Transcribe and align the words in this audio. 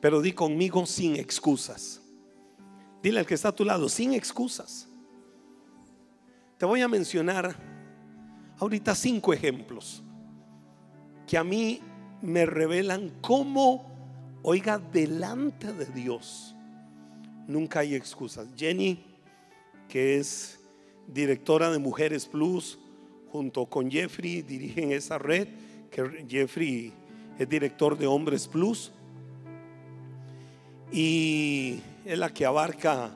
Pero 0.00 0.20
di 0.20 0.32
conmigo 0.32 0.84
sin 0.86 1.16
excusas. 1.16 2.00
Dile 3.02 3.20
al 3.20 3.26
que 3.26 3.34
está 3.34 3.48
a 3.48 3.54
tu 3.54 3.64
lado, 3.64 3.88
sin 3.88 4.14
excusas. 4.14 4.88
Te 6.58 6.66
voy 6.66 6.82
a 6.82 6.88
mencionar 6.88 7.56
ahorita 8.58 8.94
cinco 8.94 9.32
ejemplos 9.32 10.02
que 11.26 11.38
a 11.38 11.44
mí 11.44 11.80
me 12.20 12.44
revelan 12.44 13.10
cómo, 13.20 13.86
oiga, 14.42 14.78
delante 14.78 15.72
de 15.72 15.86
Dios 15.86 16.54
nunca 17.50 17.80
hay 17.80 17.94
excusas. 17.94 18.48
Jenny, 18.56 18.98
que 19.88 20.16
es 20.16 20.60
directora 21.06 21.70
de 21.70 21.78
Mujeres 21.78 22.26
Plus, 22.26 22.78
junto 23.30 23.66
con 23.66 23.90
Jeffrey, 23.90 24.42
dirigen 24.42 24.92
esa 24.92 25.18
red, 25.18 25.48
que 25.90 26.24
Jeffrey 26.28 26.92
es 27.38 27.48
director 27.48 27.98
de 27.98 28.06
Hombres 28.06 28.46
Plus. 28.46 28.92
Y 30.92 31.80
es 32.04 32.18
la 32.18 32.32
que 32.32 32.44
abarca 32.44 33.10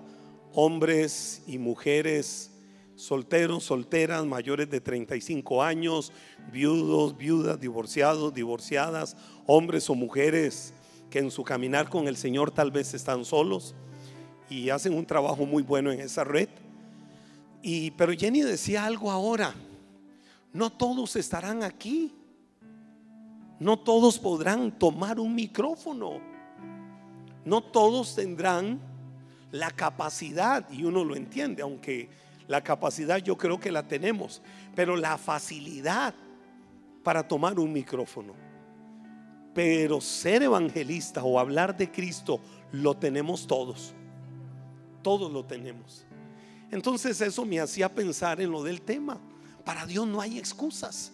hombres 0.53 1.43
y 1.47 1.59
mujeres 1.59 2.51
solteros, 2.95 3.65
solteras, 3.65 4.25
mayores 4.25 4.71
de 4.71 4.81
35 4.81 5.63
años, 5.63 6.13
viudos, 6.53 7.17
viudas, 7.17 7.61
divorciados, 7.61 8.33
divorciadas, 8.33 9.17
hombres 9.47 9.91
o 9.91 9.95
mujeres 9.95 10.73
que 11.11 11.19
en 11.19 11.31
su 11.31 11.43
caminar 11.43 11.89
con 11.89 12.07
el 12.07 12.17
Señor 12.17 12.51
tal 12.51 12.71
vez 12.71 12.95
están 12.95 13.25
solos 13.25 13.75
y 14.49 14.71
hacen 14.71 14.95
un 14.95 15.07
trabajo 15.07 15.45
muy 15.47 15.63
bueno 15.63 15.91
en 15.91 16.01
esa 16.01 16.23
red. 16.23 16.49
Y 17.63 17.91
pero 17.93 18.13
Jenny 18.13 18.43
decía 18.43 18.85
algo 18.85 19.11
ahora, 19.11 19.55
no 20.53 20.71
todos 20.71 21.17
estarán 21.17 21.63
aquí. 21.63 22.13
No 23.59 23.79
todos 23.79 24.19
podrán 24.19 24.79
tomar 24.79 25.19
un 25.19 25.35
micrófono. 25.35 26.34
No 27.45 27.63
todos 27.63 28.15
tendrán 28.15 28.81
la 29.51 29.71
capacidad, 29.71 30.69
y 30.71 30.85
uno 30.85 31.05
lo 31.05 31.15
entiende, 31.15 31.63
aunque 31.63 32.09
la 32.49 32.63
capacidad 32.63 33.19
yo 33.19 33.37
creo 33.37 33.59
que 33.59 33.73
la 33.73 33.87
tenemos, 33.87 34.43
pero 34.75 34.97
la 34.97 35.17
facilidad 35.17 36.15
para 37.03 37.27
tomar 37.27 37.59
un 37.59 37.73
micrófono. 37.73 38.35
Pero 39.55 40.01
ser 40.01 40.43
evangelista 40.43 41.23
o 41.23 41.39
hablar 41.39 41.77
de 41.77 41.91
Cristo 41.91 42.41
lo 42.73 42.97
tenemos 42.97 43.47
todos. 43.47 43.95
Todos 45.03 45.31
lo 45.31 45.45
tenemos. 45.45 46.05
Entonces 46.71 47.21
eso 47.21 47.45
me 47.45 47.61
hacía 47.61 47.89
pensar 47.89 48.41
en 48.41 48.51
lo 48.51 48.65
del 48.65 48.83
tema. 48.83 49.21
Para 49.65 49.87
Dios 49.87 50.09
no 50.09 50.21
hay 50.21 50.39
excusas. 50.39 51.13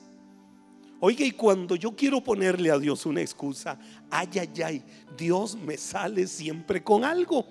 Oiga, 1.00 1.24
y 1.24 1.30
cuando 1.30 1.76
yo 1.76 1.96
quiero 1.96 2.22
ponerle 2.22 2.70
a 2.70 2.78
Dios 2.78 3.06
una 3.06 3.22
excusa, 3.22 3.78
ay, 4.10 4.28
ay, 4.34 4.62
ay, 4.62 4.84
Dios 5.16 5.56
me 5.56 5.78
sale 5.78 6.26
siempre 6.26 6.84
con 6.84 7.04
algo. 7.04 7.46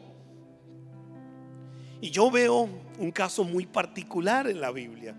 Y 2.00 2.12
yo 2.12 2.30
veo 2.30 2.70
un 3.00 3.12
caso 3.12 3.44
muy 3.44 3.66
particular 3.66 4.48
en 4.48 4.62
la 4.62 4.72
Biblia. 4.72 5.16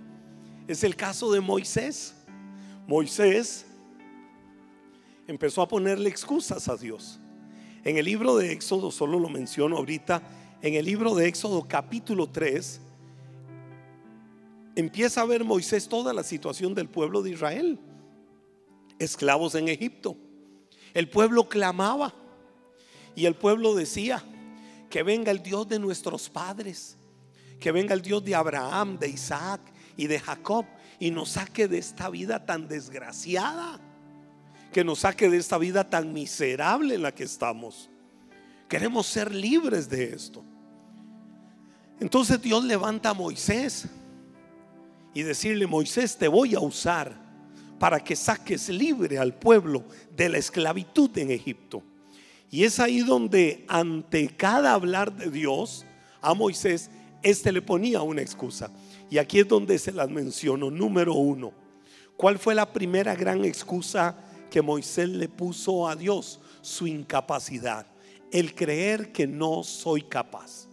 Es 0.68 0.84
el 0.84 0.94
caso 0.94 1.32
de 1.32 1.40
Moisés. 1.40 2.14
Moisés 2.86 3.66
empezó 5.26 5.62
a 5.62 5.68
ponerle 5.68 6.08
excusas 6.08 6.68
a 6.68 6.76
Dios. 6.76 7.18
En 7.82 7.96
el 7.96 8.04
libro 8.04 8.36
de 8.36 8.52
Éxodo, 8.52 8.92
solo 8.92 9.18
lo 9.18 9.28
menciono 9.28 9.76
ahorita, 9.76 10.22
en 10.62 10.74
el 10.74 10.84
libro 10.84 11.14
de 11.16 11.26
Éxodo 11.26 11.66
capítulo 11.66 12.28
3, 12.28 12.80
empieza 14.76 15.22
a 15.22 15.24
ver 15.24 15.44
Moisés 15.44 15.88
toda 15.88 16.12
la 16.12 16.22
situación 16.22 16.74
del 16.74 16.88
pueblo 16.88 17.22
de 17.22 17.30
Israel, 17.30 17.78
esclavos 19.00 19.56
en 19.56 19.68
Egipto. 19.68 20.16
El 20.94 21.08
pueblo 21.08 21.48
clamaba 21.48 22.14
y 23.16 23.26
el 23.26 23.34
pueblo 23.34 23.74
decía, 23.74 24.22
que 24.90 25.04
venga 25.04 25.30
el 25.30 25.42
Dios 25.42 25.68
de 25.68 25.78
nuestros 25.78 26.28
padres, 26.28 26.98
que 27.60 27.72
venga 27.72 27.94
el 27.94 28.02
Dios 28.02 28.22
de 28.24 28.34
Abraham, 28.34 28.98
de 28.98 29.08
Isaac 29.08 29.60
y 29.96 30.08
de 30.08 30.18
Jacob 30.18 30.66
y 30.98 31.10
nos 31.10 31.30
saque 31.30 31.68
de 31.68 31.78
esta 31.78 32.10
vida 32.10 32.44
tan 32.44 32.68
desgraciada, 32.68 33.80
que 34.72 34.84
nos 34.84 35.00
saque 35.00 35.30
de 35.30 35.38
esta 35.38 35.56
vida 35.56 35.88
tan 35.88 36.12
miserable 36.12 36.96
en 36.96 37.02
la 37.02 37.14
que 37.14 37.24
estamos. 37.24 37.88
Queremos 38.68 39.06
ser 39.06 39.32
libres 39.32 39.88
de 39.88 40.12
esto. 40.12 40.44
Entonces 42.00 42.40
Dios 42.42 42.64
levanta 42.64 43.10
a 43.10 43.14
Moisés 43.14 43.86
y 45.14 45.22
decirle, 45.22 45.66
Moisés, 45.66 46.16
te 46.16 46.28
voy 46.28 46.54
a 46.54 46.60
usar 46.60 47.19
para 47.80 47.98
que 47.98 48.14
saques 48.14 48.68
libre 48.68 49.18
al 49.18 49.32
pueblo 49.32 49.82
de 50.14 50.28
la 50.28 50.36
esclavitud 50.36 51.16
en 51.16 51.30
Egipto. 51.30 51.82
Y 52.50 52.64
es 52.64 52.78
ahí 52.78 53.00
donde 53.00 53.64
ante 53.68 54.28
cada 54.28 54.74
hablar 54.74 55.16
de 55.16 55.30
Dios 55.30 55.86
a 56.20 56.34
Moisés, 56.34 56.90
este 57.22 57.50
le 57.50 57.62
ponía 57.62 58.02
una 58.02 58.20
excusa. 58.20 58.70
Y 59.08 59.16
aquí 59.16 59.38
es 59.40 59.48
donde 59.48 59.78
se 59.78 59.92
las 59.92 60.10
menciono. 60.10 60.70
Número 60.70 61.14
uno, 61.14 61.54
¿cuál 62.18 62.38
fue 62.38 62.54
la 62.54 62.70
primera 62.70 63.14
gran 63.14 63.46
excusa 63.46 64.14
que 64.50 64.60
Moisés 64.60 65.08
le 65.08 65.30
puso 65.30 65.88
a 65.88 65.96
Dios? 65.96 66.38
Su 66.60 66.86
incapacidad, 66.86 67.86
el 68.30 68.54
creer 68.54 69.10
que 69.10 69.26
no 69.26 69.62
soy 69.62 70.02
capaz. 70.02 70.68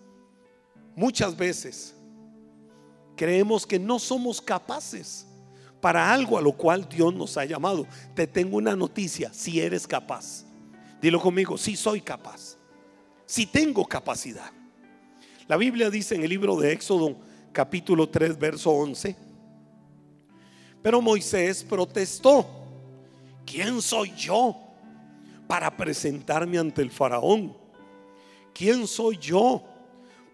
Muchas 0.93 1.37
veces 1.37 1.95
creemos 3.15 3.65
que 3.65 3.79
no 3.79 3.97
somos 3.97 4.41
capaces 4.41 5.26
para 5.81 6.11
algo 6.11 6.37
a 6.37 6.41
lo 6.41 6.53
cual 6.53 6.87
Dios 6.89 7.13
nos 7.13 7.37
ha 7.37 7.45
llamado. 7.45 7.85
Te 8.15 8.27
tengo 8.27 8.57
una 8.57 8.75
noticia, 8.75 9.31
si 9.33 9.59
eres 9.59 9.87
capaz. 9.87 10.45
Dilo 11.01 11.19
conmigo, 11.19 11.57
si 11.57 11.75
soy 11.75 12.01
capaz. 12.01 12.57
Si 13.25 13.45
tengo 13.45 13.85
capacidad. 13.85 14.51
La 15.47 15.57
Biblia 15.57 15.89
dice 15.89 16.15
en 16.15 16.23
el 16.23 16.29
libro 16.29 16.57
de 16.57 16.73
Éxodo 16.73 17.15
capítulo 17.51 18.09
3 18.09 18.37
verso 18.37 18.71
11. 18.71 19.15
Pero 20.81 21.01
Moisés 21.01 21.63
protestó. 21.63 22.45
¿Quién 23.45 23.81
soy 23.81 24.13
yo 24.15 24.57
para 25.47 25.75
presentarme 25.75 26.57
ante 26.57 26.81
el 26.81 26.91
faraón? 26.91 27.55
¿Quién 28.53 28.87
soy 28.87 29.17
yo 29.17 29.63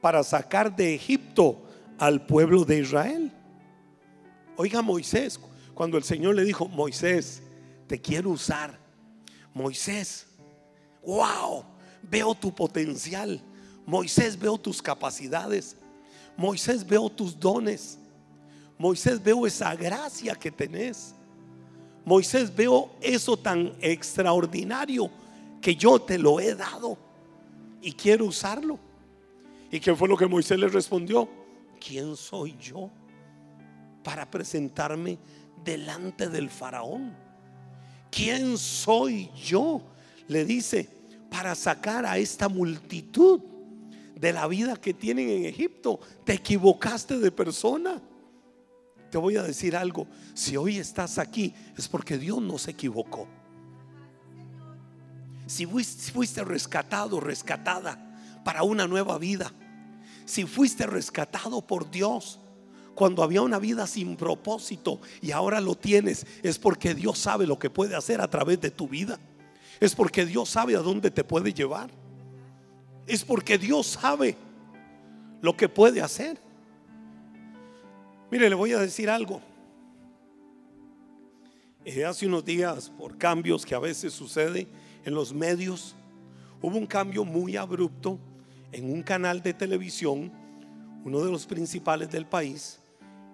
para 0.02 0.24
sacar 0.24 0.76
de 0.76 0.96
Egipto 0.96 1.62
al 2.00 2.26
pueblo 2.26 2.66
de 2.66 2.80
Israel? 2.80 3.32
Oiga 4.56 4.82
Moisés, 4.82 5.40
cuando 5.74 5.98
el 5.98 6.04
Señor 6.04 6.36
le 6.36 6.44
dijo, 6.44 6.68
Moisés, 6.68 7.42
te 7.88 8.00
quiero 8.00 8.30
usar. 8.30 8.78
Moisés, 9.54 10.28
wow, 11.04 11.64
veo 12.04 12.36
tu 12.36 12.54
potencial. 12.54 13.42
Moisés, 13.86 14.38
veo 14.38 14.58
tus 14.58 14.82
capacidades. 14.82 15.76
Moisés, 16.38 16.86
veo 16.86 17.10
tus 17.10 17.38
dones. 17.40 17.98
Moisés, 18.78 19.22
veo 19.22 19.48
esa 19.48 19.76
gracia 19.76 20.36
que 20.36 20.52
tenés. 20.52 21.16
Moisés, 22.06 22.54
veo 22.54 22.92
eso 23.02 23.38
tan 23.38 23.74
extraordinario 23.82 25.10
que 25.62 25.76
yo 25.76 26.00
te 26.00 26.18
lo 26.18 26.40
he 26.40 26.54
dado 26.54 26.98
y 27.82 27.92
quiero 27.94 28.26
usarlo. 28.26 28.78
¿Y 29.72 29.80
qué 29.80 29.96
fue 29.96 30.08
lo 30.08 30.16
que 30.16 30.28
Moisés 30.28 30.60
le 30.60 30.68
respondió? 30.68 31.28
¿Quién 31.80 32.16
soy 32.16 32.56
yo 32.60 32.92
para 34.04 34.30
presentarme 34.30 35.18
delante 35.64 36.30
del 36.30 36.50
faraón? 36.50 37.16
¿Quién 38.12 38.58
soy 38.58 39.32
yo 39.36 39.82
le 40.28 40.46
dice, 40.46 40.90
para 41.30 41.56
sacar 41.56 42.06
a 42.06 42.18
esta 42.18 42.48
multitud 42.48 43.42
de 44.16 44.32
la 44.32 44.48
vida 44.48 44.76
que 44.76 44.94
tienen 44.94 45.30
en 45.30 45.46
Egipto, 45.46 46.00
te 46.24 46.34
equivocaste 46.34 47.20
de 47.20 47.32
persona. 47.32 48.02
Te 49.10 49.18
voy 49.18 49.36
a 49.36 49.44
decir 49.44 49.76
algo, 49.76 50.08
si 50.34 50.56
hoy 50.58 50.78
estás 50.78 51.18
aquí 51.18 51.54
es 51.78 51.88
porque 51.88 52.18
Dios 52.18 52.42
no 52.42 52.58
se 52.58 52.72
equivocó. 52.72 53.28
Si 55.46 55.66
fuiste 55.66 56.44
rescatado, 56.44 57.20
rescatada 57.20 58.00
para 58.46 58.64
una 58.64 58.88
nueva 58.88 59.18
vida, 59.18 59.52
si 60.26 60.46
fuiste 60.46 60.88
rescatado 60.88 61.62
por 61.62 61.92
Dios, 61.92 62.40
cuando 62.96 63.24
había 63.24 63.42
una 63.42 63.60
vida 63.60 63.88
sin 63.88 64.16
propósito 64.16 65.00
y 65.22 65.32
ahora 65.32 65.62
lo 65.62 65.76
tienes, 65.76 66.26
es 66.44 66.60
porque 66.60 66.94
Dios 66.94 67.18
sabe 67.18 67.48
lo 67.48 67.58
que 67.58 67.70
puede 67.70 67.96
hacer 67.96 68.22
a 68.22 68.30
través 68.30 68.62
de 68.62 68.72
tu 68.72 68.88
vida. 68.88 69.20
Es 69.80 69.96
porque 69.96 70.26
Dios 70.26 70.50
sabe 70.50 70.76
a 70.76 70.80
dónde 70.80 71.12
te 71.12 71.24
puede 71.24 71.54
llevar. 71.54 71.90
Es 73.08 73.24
porque 73.24 73.58
Dios 73.58 73.88
sabe 73.88 74.38
lo 75.42 75.58
que 75.58 75.68
puede 75.68 76.02
hacer. 76.02 76.40
Mire, 78.32 78.50
le 78.50 78.56
voy 78.56 78.74
a 78.74 78.80
decir 78.80 79.10
algo. 79.10 79.42
Eh, 81.86 82.06
hace 82.06 82.26
unos 82.28 82.46
días, 82.46 82.90
por 82.90 83.18
cambios 83.18 83.66
que 83.66 83.76
a 83.76 83.80
veces 83.80 84.14
suceden 84.14 84.68
en 85.04 85.14
los 85.14 85.34
medios, 85.34 85.96
hubo 86.62 86.78
un 86.78 86.88
cambio 86.88 87.26
muy 87.26 87.58
abrupto 87.58 88.18
en 88.72 88.92
un 88.92 89.04
canal 89.04 89.42
de 89.44 89.54
televisión, 89.54 90.32
uno 91.04 91.20
de 91.20 91.30
los 91.30 91.46
principales 91.46 92.10
del 92.10 92.26
país, 92.26 92.80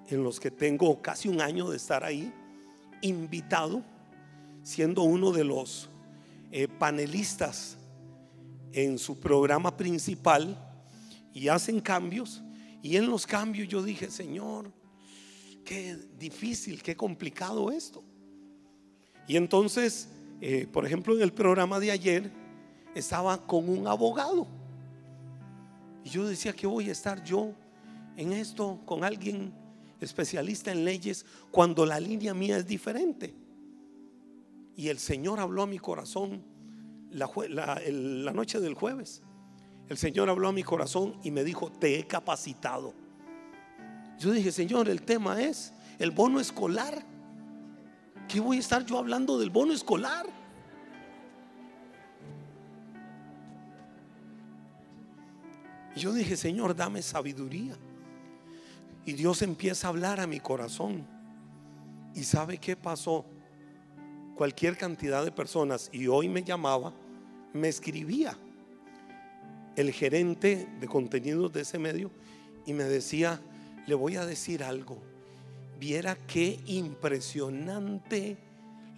en 0.10 0.24
los 0.24 0.40
que 0.40 0.52
tengo 0.52 1.02
casi 1.02 1.28
un 1.30 1.42
año 1.42 1.70
de 1.70 1.78
estar 1.78 2.04
ahí, 2.04 2.34
invitado, 3.02 3.84
siendo 4.64 5.04
uno 5.04 5.32
de 5.32 5.44
los 5.44 5.90
eh, 6.52 6.68
panelistas 6.68 7.78
en 8.72 8.98
su 8.98 9.20
programa 9.20 9.76
principal 9.76 10.58
y 11.34 11.48
hacen 11.48 11.80
cambios. 11.80 12.42
Y 12.82 12.96
en 12.98 13.10
los 13.10 13.28
cambios 13.28 13.68
yo 13.68 13.84
dije, 13.84 14.10
Señor, 14.10 14.72
qué 15.64 15.96
difícil, 16.18 16.82
qué 16.82 16.96
complicado 16.96 17.72
esto. 17.72 18.04
Y 19.28 19.38
entonces, 19.38 20.10
eh, 20.42 20.68
por 20.72 20.86
ejemplo, 20.86 21.16
en 21.16 21.22
el 21.22 21.34
programa 21.34 21.80
de 21.80 21.92
ayer 21.92 22.32
estaba 22.96 23.46
con 23.46 23.70
un 23.70 23.88
abogado. 23.88 24.48
Y 26.04 26.10
yo 26.10 26.28
decía 26.28 26.54
que 26.54 26.66
voy 26.66 26.90
a 26.90 26.92
estar 26.92 27.24
yo 27.24 27.54
en 28.18 28.34
esto 28.34 28.80
con 28.86 29.04
alguien 29.04 29.54
especialista 30.00 30.72
en 30.72 30.86
leyes 30.86 31.26
cuando 31.52 31.86
la 31.86 32.00
línea 32.00 32.34
mía 32.34 32.58
es 32.58 32.66
diferente. 32.66 33.34
Y 34.76 34.88
el 34.88 35.00
Señor 35.00 35.40
habló 35.40 35.64
a 35.64 35.68
mi 35.68 35.78
corazón 35.78 36.44
la, 37.12 38.32
noche 38.34 38.60
del 38.60 38.74
jueves. 38.74 39.22
El 39.88 39.98
Señor 39.98 40.30
habló 40.30 40.48
a 40.48 40.54
mi 40.54 40.64
corazón 40.64 41.16
y 41.24 41.32
me 41.32 41.44
dijo, 41.44 41.72
te 41.72 42.00
he 42.00 42.08
capacitado. 42.08 42.94
Yo 44.20 44.32
dije, 44.32 44.52
Señor, 44.52 44.88
el 44.90 45.02
tema 45.02 45.42
es 45.42 45.74
el 45.98 46.12
bono 46.12 46.40
escolar. 46.40 47.06
¿Qué 48.28 48.40
voy 48.40 48.58
a 48.58 48.60
estar 48.60 48.86
yo 48.86 48.98
hablando 48.98 49.40
del 49.40 49.50
bono 49.50 49.74
escolar? 49.74 50.28
Y 55.96 56.00
yo 56.00 56.14
dije, 56.14 56.38
Señor, 56.38 56.76
dame 56.76 57.02
sabiduría. 57.02 57.76
Y 59.10 59.14
Dios 59.14 59.42
empieza 59.42 59.88
a 59.88 59.90
hablar 59.90 60.20
a 60.20 60.28
mi 60.28 60.40
corazón. 60.40 61.04
¿Y 62.14 62.24
sabe 62.26 62.60
qué 62.60 62.76
pasó? 62.76 63.26
Cualquier 64.36 64.78
cantidad 64.78 65.26
de 65.26 65.32
personas, 65.32 65.90
y 65.92 66.06
hoy 66.06 66.30
me 66.30 66.44
llamaba, 66.44 66.94
me 67.52 67.70
escribía 67.70 68.38
el 69.76 69.92
gerente 69.94 70.70
de 70.80 70.88
contenidos 70.88 71.52
de 71.52 71.62
ese 71.62 71.80
medio 71.80 72.12
y 72.68 72.74
me 72.74 72.84
decía, 72.84 73.42
le 73.88 73.96
voy 73.96 74.16
a 74.16 74.28
decir 74.28 74.64
algo, 74.64 75.02
viera 75.80 76.16
qué 76.28 76.60
impresionante 76.68 78.38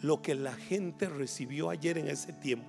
lo 0.01 0.21
que 0.21 0.35
la 0.35 0.55
gente 0.55 1.07
recibió 1.07 1.69
ayer 1.69 1.97
en 1.97 2.09
ese 2.09 2.33
tiempo, 2.33 2.67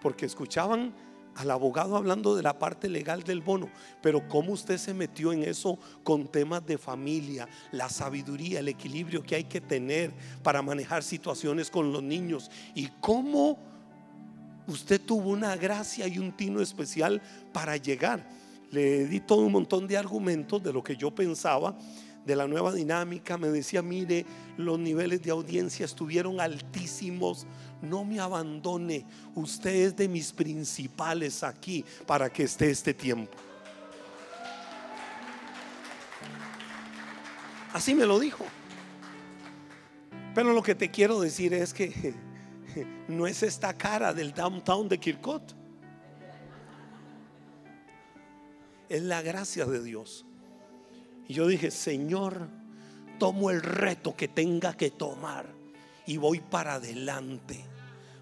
porque 0.00 0.24
escuchaban 0.24 0.94
al 1.38 1.52
abogado 1.52 1.96
hablando 1.96 2.34
de 2.34 2.42
la 2.42 2.58
parte 2.58 2.88
legal 2.88 3.22
del 3.22 3.42
bono, 3.42 3.70
pero 4.02 4.26
cómo 4.26 4.52
usted 4.52 4.76
se 4.76 4.92
metió 4.92 5.32
en 5.32 5.44
eso 5.44 5.78
con 6.02 6.26
temas 6.26 6.66
de 6.66 6.78
familia, 6.78 7.48
la 7.70 7.88
sabiduría, 7.88 8.58
el 8.58 8.66
equilibrio 8.66 9.22
que 9.22 9.36
hay 9.36 9.44
que 9.44 9.60
tener 9.60 10.12
para 10.42 10.62
manejar 10.62 11.04
situaciones 11.04 11.70
con 11.70 11.92
los 11.92 12.02
niños 12.02 12.50
y 12.74 12.88
cómo 13.00 13.56
usted 14.66 15.00
tuvo 15.00 15.30
una 15.30 15.54
gracia 15.54 16.08
y 16.08 16.18
un 16.18 16.32
tino 16.36 16.60
especial 16.60 17.22
para 17.52 17.76
llegar. 17.76 18.28
Le 18.72 19.06
di 19.06 19.20
todo 19.20 19.42
un 19.42 19.52
montón 19.52 19.86
de 19.86 19.96
argumentos 19.96 20.60
de 20.60 20.72
lo 20.72 20.82
que 20.82 20.96
yo 20.96 21.14
pensaba 21.14 21.78
de 22.28 22.36
la 22.36 22.46
nueva 22.46 22.74
dinámica, 22.74 23.38
me 23.38 23.48
decía, 23.48 23.80
mire, 23.80 24.26
los 24.58 24.78
niveles 24.78 25.22
de 25.22 25.30
audiencia 25.30 25.86
estuvieron 25.86 26.40
altísimos, 26.40 27.46
no 27.82 28.04
me 28.04 28.20
abandone, 28.20 29.04
usted 29.34 29.70
es 29.70 29.96
de 29.96 30.08
mis 30.08 30.32
principales 30.32 31.42
aquí 31.42 31.84
para 32.06 32.30
que 32.30 32.44
esté 32.44 32.70
este 32.70 32.94
tiempo. 32.94 33.36
Así 37.72 37.94
me 37.94 38.06
lo 38.06 38.18
dijo. 38.18 38.44
Pero 40.34 40.52
lo 40.52 40.62
que 40.62 40.74
te 40.74 40.90
quiero 40.90 41.20
decir 41.20 41.52
es 41.52 41.74
que 41.74 42.14
no 43.08 43.26
es 43.26 43.42
esta 43.42 43.76
cara 43.76 44.12
del 44.12 44.32
downtown 44.32 44.88
de 44.88 44.98
Kirkot. 44.98 45.54
Es 48.88 49.02
la 49.02 49.20
gracia 49.20 49.66
de 49.66 49.82
Dios. 49.82 50.24
Y 51.26 51.34
yo 51.34 51.46
dije, 51.46 51.70
Señor, 51.70 52.48
tomo 53.18 53.50
el 53.50 53.62
reto 53.62 54.16
que 54.16 54.28
tenga 54.28 54.74
que 54.74 54.90
tomar 54.90 55.57
y 56.08 56.16
voy 56.16 56.40
para 56.40 56.74
adelante. 56.74 57.62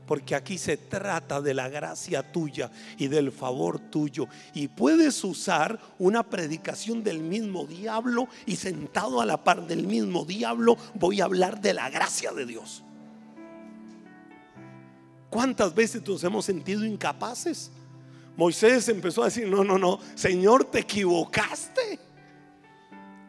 Porque 0.06 0.34
aquí 0.34 0.58
se 0.58 0.76
trata 0.76 1.40
de 1.40 1.54
la 1.54 1.68
gracia 1.68 2.32
tuya 2.32 2.70
y 2.98 3.06
del 3.06 3.32
favor 3.32 3.78
tuyo. 3.78 4.26
Y 4.54 4.68
puedes 4.68 5.22
usar 5.24 5.78
una 5.98 6.24
predicación 6.24 7.02
del 7.02 7.20
mismo 7.20 7.64
diablo 7.64 8.28
y 8.44 8.56
sentado 8.56 9.20
a 9.20 9.26
la 9.26 9.42
par 9.42 9.66
del 9.66 9.86
mismo 9.86 10.24
diablo 10.24 10.76
voy 10.94 11.20
a 11.20 11.24
hablar 11.24 11.60
de 11.60 11.74
la 11.74 11.88
gracia 11.88 12.32
de 12.32 12.44
Dios. 12.44 12.82
¿Cuántas 15.30 15.74
veces 15.74 16.06
nos 16.06 16.22
hemos 16.24 16.44
sentido 16.44 16.84
incapaces? 16.84 17.70
Moisés 18.36 18.88
empezó 18.88 19.22
a 19.22 19.26
decir, 19.26 19.48
no, 19.48 19.62
no, 19.64 19.78
no, 19.78 20.00
Señor, 20.14 20.64
te 20.64 20.80
equivocaste. 20.80 22.00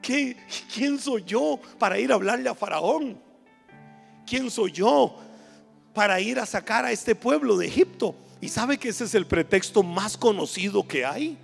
¿Quién 0.01 0.99
soy 0.99 1.23
yo 1.25 1.59
para 1.77 1.99
ir 1.99 2.11
a 2.11 2.15
hablarle 2.15 2.49
a 2.49 2.55
Faraón? 2.55 3.26
¿Quién 4.27 4.51
soy 4.51 4.71
yo 4.71 5.15
para 5.93 6.19
ir 6.19 6.37
a 6.37 6.45
sacar 6.45 6.85
a 6.85 6.91
este 6.91 7.15
pueblo 7.15 7.57
de 7.57 7.67
Egipto? 7.67 8.13
Y 8.41 8.49
sabe 8.49 8.77
que 8.77 8.89
ese 8.89 9.05
es 9.05 9.15
el 9.15 9.25
pretexto 9.25 9.81
más 9.81 10.17
conocido 10.17 10.87
que 10.87 11.05
hay. 11.05 11.37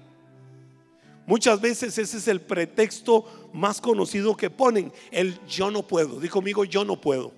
Muchas 1.25 1.61
veces 1.61 1.97
ese 1.97 2.17
es 2.17 2.27
el 2.27 2.41
pretexto 2.41 3.49
más 3.53 3.79
conocido 3.79 4.35
que 4.35 4.49
ponen, 4.49 4.91
el 5.09 5.39
yo 5.47 5.71
no 5.71 5.83
puedo. 5.83 6.19
Dijo 6.19 6.39
conmigo, 6.39 6.65
yo 6.65 6.83
no 6.83 6.99
puedo. 6.99 7.31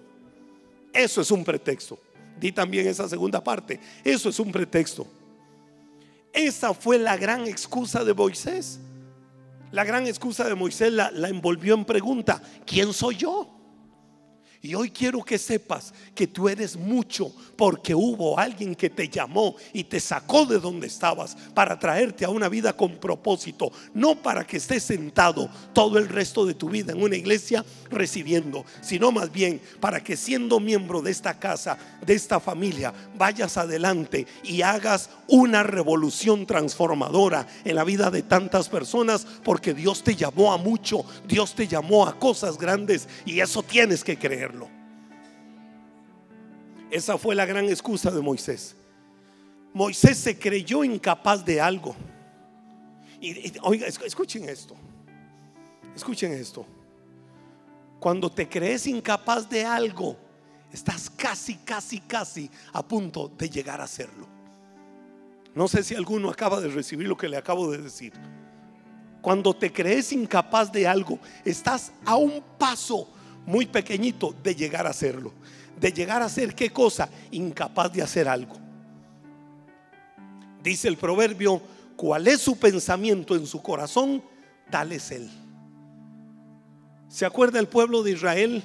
Eso 0.91 1.21
es 1.21 1.29
un 1.29 1.43
pretexto. 1.43 1.99
Di 2.39 2.51
también 2.51 2.87
esa 2.87 3.07
segunda 3.07 3.43
parte. 3.43 3.79
Eso 4.03 4.29
es 4.29 4.39
un 4.39 4.51
pretexto. 4.51 5.05
Esa 6.33 6.73
fue 6.73 6.97
la 6.97 7.15
gran 7.15 7.47
excusa 7.47 8.03
de 8.03 8.13
Moisés. 8.13 8.79
La 9.71 9.83
gran 9.83 10.07
excusa 10.07 10.45
de 10.45 10.55
Moisés 10.55 10.91
la, 10.91 11.09
envolvió 11.29 11.75
en 11.75 11.85
pregunta, 11.85 12.41
¿quién 12.65 12.91
soy 12.93 13.17
yo? 13.17 13.54
Y 14.65 14.73
hoy 14.73 14.89
quiero 14.89 15.21
que 15.21 15.37
sepas 15.37 15.93
que 16.15 16.25
tú 16.25 16.49
eres 16.49 16.75
mucho 16.75 17.31
porque 17.55 17.93
hubo 17.93 18.39
alguien 18.39 18.73
que 18.73 18.89
te 18.89 19.07
llamó 19.07 19.55
y 19.73 19.83
te 19.83 19.99
sacó 19.99 20.47
de 20.47 20.57
donde 20.57 20.87
estabas 20.87 21.37
para 21.53 21.77
traerte 21.77 22.25
a 22.25 22.29
una 22.29 22.49
vida 22.49 22.73
con 22.73 22.95
propósito, 22.95 23.71
no 23.93 24.15
para 24.15 24.43
que 24.43 24.57
estés 24.57 24.81
sentado 24.81 25.51
todo 25.71 25.99
el 25.99 26.09
resto 26.09 26.47
de 26.47 26.55
tu 26.55 26.67
vida 26.67 26.93
en 26.93 27.03
una 27.03 27.15
iglesia 27.15 27.63
recibiendo, 27.91 28.65
sino 28.81 29.11
más 29.11 29.31
bien 29.31 29.61
para 29.79 30.03
que 30.03 30.17
siendo 30.17 30.59
miembro 30.59 31.03
de 31.03 31.11
esta 31.11 31.37
casa, 31.37 31.77
de 32.03 32.15
esta 32.15 32.39
familia, 32.39 32.91
vayas 33.15 33.57
adelante 33.57 34.25
y 34.43 34.63
hagas 34.63 35.11
una 35.27 35.61
revolución 35.61 36.47
transformadora 36.47 37.45
en 37.63 37.75
la 37.75 37.83
vida 37.83 38.09
de 38.09 38.23
tantas 38.23 38.67
personas 38.67 39.27
porque 39.43 39.75
Dios 39.75 40.03
te 40.03 40.15
llamó 40.15 40.51
a 40.51 40.57
mucho, 40.57 41.05
Dios 41.27 41.53
te 41.53 41.67
llamó 41.67 42.07
a 42.07 42.17
cosas 42.17 42.57
grandes 42.57 43.07
y 43.27 43.41
eso 43.41 43.61
tienes 43.61 44.03
que 44.03 44.17
creer. 44.17 44.54
Esa 46.91 47.17
fue 47.17 47.35
la 47.35 47.45
gran 47.45 47.65
excusa 47.65 48.11
de 48.11 48.21
Moisés. 48.21 48.75
Moisés 49.73 50.17
se 50.17 50.39
creyó 50.39 50.83
incapaz 50.83 51.43
de 51.43 51.59
algo. 51.59 51.95
Y, 53.19 53.51
oiga, 53.61 53.87
escuchen 53.87 54.47
esto. 54.47 54.75
Escuchen 55.95 56.31
esto. 56.31 56.65
Cuando 57.99 58.31
te 58.31 58.47
crees 58.47 58.87
incapaz 58.87 59.49
de 59.49 59.65
algo, 59.65 60.15
estás 60.71 61.09
casi, 61.09 61.55
casi, 61.55 61.99
casi 61.99 62.49
a 62.71 62.81
punto 62.87 63.29
de 63.37 63.49
llegar 63.49 63.81
a 63.81 63.85
hacerlo. 63.85 64.27
No 65.53 65.67
sé 65.67 65.83
si 65.83 65.95
alguno 65.95 66.29
acaba 66.29 66.59
de 66.59 66.67
recibir 66.67 67.07
lo 67.07 67.17
que 67.17 67.29
le 67.29 67.37
acabo 67.37 67.71
de 67.71 67.79
decir. 67.79 68.13
Cuando 69.21 69.55
te 69.55 69.71
crees 69.73 70.11
incapaz 70.11 70.71
de 70.71 70.87
algo, 70.87 71.19
estás 71.43 71.91
a 72.05 72.15
un 72.15 72.43
paso 72.57 73.09
muy 73.45 73.65
pequeñito 73.65 74.35
de 74.43 74.55
llegar 74.55 74.87
a 74.87 74.91
hacerlo. 74.91 75.33
De 75.79 75.91
llegar 75.91 76.21
a 76.21 76.29
ser 76.29 76.55
qué 76.55 76.69
cosa? 76.69 77.09
Incapaz 77.31 77.91
de 77.91 78.01
hacer 78.01 78.27
algo. 78.27 78.55
Dice 80.63 80.87
el 80.87 80.97
proverbio, 80.97 81.61
cuál 81.95 82.27
es 82.27 82.41
su 82.41 82.57
pensamiento 82.57 83.35
en 83.35 83.45
su 83.45 83.61
corazón, 83.61 84.23
tal 84.69 84.91
es 84.91 85.11
él. 85.11 85.29
¿Se 87.07 87.25
acuerda 87.25 87.59
el 87.59 87.67
pueblo 87.67 88.03
de 88.03 88.11
Israel? 88.11 88.63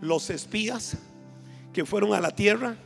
Los 0.00 0.30
espías 0.30 0.96
que 1.72 1.84
fueron 1.84 2.12
a 2.12 2.20
la 2.20 2.30
tierra 2.30 2.76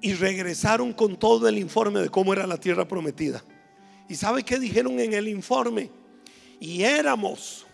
y 0.00 0.14
regresaron 0.14 0.92
con 0.92 1.16
todo 1.16 1.48
el 1.48 1.58
informe 1.58 2.00
de 2.00 2.08
cómo 2.08 2.32
era 2.32 2.46
la 2.46 2.56
tierra 2.56 2.86
prometida. 2.86 3.42
¿Y 4.08 4.16
sabe 4.16 4.42
qué 4.42 4.58
dijeron 4.58 4.98
en 4.98 5.12
el 5.12 5.28
informe? 5.28 5.90
Y 6.60 6.82
éramos 6.82 7.66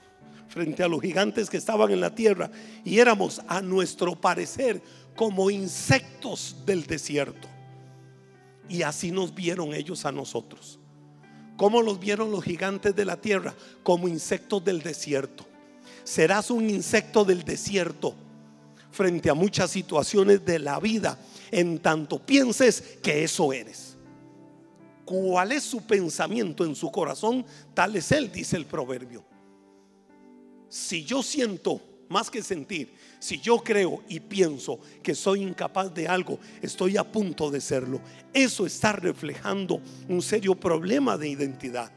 frente 0.49 0.83
a 0.83 0.89
los 0.89 1.01
gigantes 1.01 1.49
que 1.49 1.57
estaban 1.57 1.91
en 1.91 2.01
la 2.01 2.15
tierra 2.15 2.51
y 2.85 2.99
éramos 2.99 3.41
a 3.47 3.61
nuestro 3.61 4.15
parecer 4.15 4.83
como 5.15 5.51
insectos 5.51 6.57
del 6.65 6.87
desierto. 6.87 7.49
Y 8.69 8.83
así 8.83 9.11
nos 9.11 9.35
vieron 9.35 9.75
ellos 9.75 10.05
a 10.05 10.13
nosotros. 10.13 10.79
¿Cómo 11.57 11.83
los 11.83 11.99
vieron 11.99 12.31
los 12.31 12.45
gigantes 12.45 12.95
de 12.95 13.05
la 13.05 13.21
tierra? 13.21 13.55
Como 13.83 14.09
insectos 14.09 14.65
del 14.65 14.83
desierto. 14.83 15.45
Serás 16.05 16.51
un 16.51 16.71
insecto 16.71 17.25
del 17.25 17.43
desierto 17.43 18.15
frente 18.91 19.29
a 19.29 19.35
muchas 19.35 19.71
situaciones 19.71 20.45
de 20.45 20.59
la 20.59 20.81
vida 20.81 21.19
en 21.51 21.79
tanto 21.79 22.19
pienses 22.19 22.99
que 23.03 23.25
eso 23.25 23.53
eres. 23.53 23.97
cuál 25.05 25.53
es 25.53 25.63
su 25.63 25.81
pensamiento 25.87 26.67
en 26.67 26.75
su 26.75 26.91
corazón, 26.93 27.47
tal 27.73 27.97
es 27.97 28.13
él, 28.13 28.31
dice 28.31 28.57
el 28.57 28.67
proverbio. 28.67 29.25
Si 30.69 31.05
yo 31.05 31.23
siento 31.23 31.81
más 32.09 32.31
que 32.31 32.43
sentir, 32.43 32.93
si 33.19 33.41
yo 33.41 33.59
creo 33.59 34.03
y 34.09 34.21
pienso 34.21 34.79
que 35.03 35.15
soy 35.15 35.43
incapaz 35.43 35.93
de 35.93 36.09
algo, 36.09 36.39
estoy 36.63 36.97
a 36.97 37.05
punto 37.05 37.51
de 37.51 37.61
serlo. 37.61 38.01
Eso 38.33 38.67
está 38.67 38.93
reflejando 38.93 39.81
un 40.09 40.23
serio 40.23 40.55
problema 40.55 41.17
de 41.17 41.29
identidad 41.29 41.93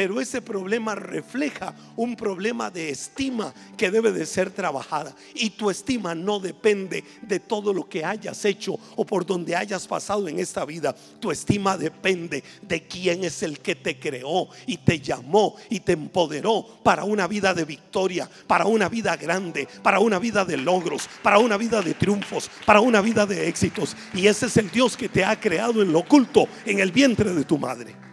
pero 0.00 0.18
ese 0.18 0.40
problema 0.40 0.94
refleja 0.94 1.74
un 1.94 2.16
problema 2.16 2.70
de 2.70 2.88
estima 2.88 3.52
que 3.76 3.90
debe 3.90 4.12
de 4.12 4.24
ser 4.24 4.50
trabajada. 4.50 5.14
Y 5.34 5.50
tu 5.50 5.68
estima 5.68 6.14
no 6.14 6.40
depende 6.40 7.04
de 7.20 7.38
todo 7.38 7.74
lo 7.74 7.86
que 7.86 8.02
hayas 8.02 8.42
hecho 8.46 8.78
o 8.96 9.04
por 9.04 9.26
donde 9.26 9.54
hayas 9.54 9.86
pasado 9.86 10.26
en 10.26 10.38
esta 10.38 10.64
vida. 10.64 10.96
Tu 11.20 11.30
estima 11.30 11.76
depende 11.76 12.42
de 12.62 12.86
quién 12.86 13.24
es 13.24 13.42
el 13.42 13.58
que 13.58 13.74
te 13.74 14.00
creó 14.00 14.48
y 14.66 14.78
te 14.78 15.00
llamó 15.00 15.56
y 15.68 15.80
te 15.80 15.92
empoderó 15.92 16.64
para 16.82 17.04
una 17.04 17.26
vida 17.26 17.52
de 17.52 17.66
victoria, 17.66 18.26
para 18.46 18.64
una 18.64 18.88
vida 18.88 19.18
grande, 19.18 19.68
para 19.82 20.00
una 20.00 20.18
vida 20.18 20.46
de 20.46 20.56
logros, 20.56 21.10
para 21.22 21.38
una 21.38 21.58
vida 21.58 21.82
de 21.82 21.92
triunfos, 21.92 22.50
para 22.64 22.80
una 22.80 23.02
vida 23.02 23.26
de 23.26 23.48
éxitos. 23.48 23.94
Y 24.14 24.28
ese 24.28 24.46
es 24.46 24.56
el 24.56 24.70
Dios 24.70 24.96
que 24.96 25.10
te 25.10 25.26
ha 25.26 25.38
creado 25.38 25.82
en 25.82 25.92
lo 25.92 25.98
oculto, 25.98 26.48
en 26.64 26.78
el 26.78 26.90
vientre 26.90 27.34
de 27.34 27.44
tu 27.44 27.58
madre. 27.58 28.09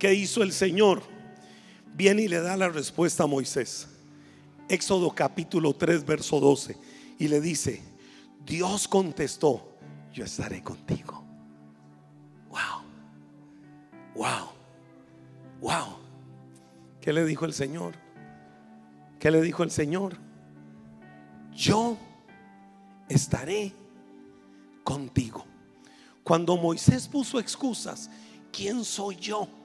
¿Qué 0.00 0.14
hizo 0.14 0.42
el 0.42 0.52
Señor? 0.52 1.02
Viene 1.94 2.22
y 2.22 2.28
le 2.28 2.40
da 2.40 2.56
la 2.56 2.70
respuesta 2.70 3.24
a 3.24 3.26
Moisés. 3.26 3.86
Éxodo 4.66 5.14
capítulo 5.14 5.74
3, 5.74 6.06
verso 6.06 6.40
12. 6.40 6.74
Y 7.18 7.28
le 7.28 7.38
dice, 7.38 7.82
Dios 8.46 8.88
contestó, 8.88 9.76
yo 10.10 10.24
estaré 10.24 10.62
contigo. 10.62 11.22
Wow. 12.48 12.82
Wow. 14.14 14.48
Wow. 15.60 15.96
¿Qué 17.02 17.12
le 17.12 17.26
dijo 17.26 17.44
el 17.44 17.52
Señor? 17.52 17.92
¿Qué 19.18 19.30
le 19.30 19.42
dijo 19.42 19.62
el 19.62 19.70
Señor? 19.70 20.16
Yo 21.54 21.98
estaré 23.06 23.74
contigo. 24.82 25.44
Cuando 26.24 26.56
Moisés 26.56 27.06
puso 27.06 27.38
excusas, 27.38 28.08
¿quién 28.50 28.82
soy 28.82 29.16
yo? 29.16 29.59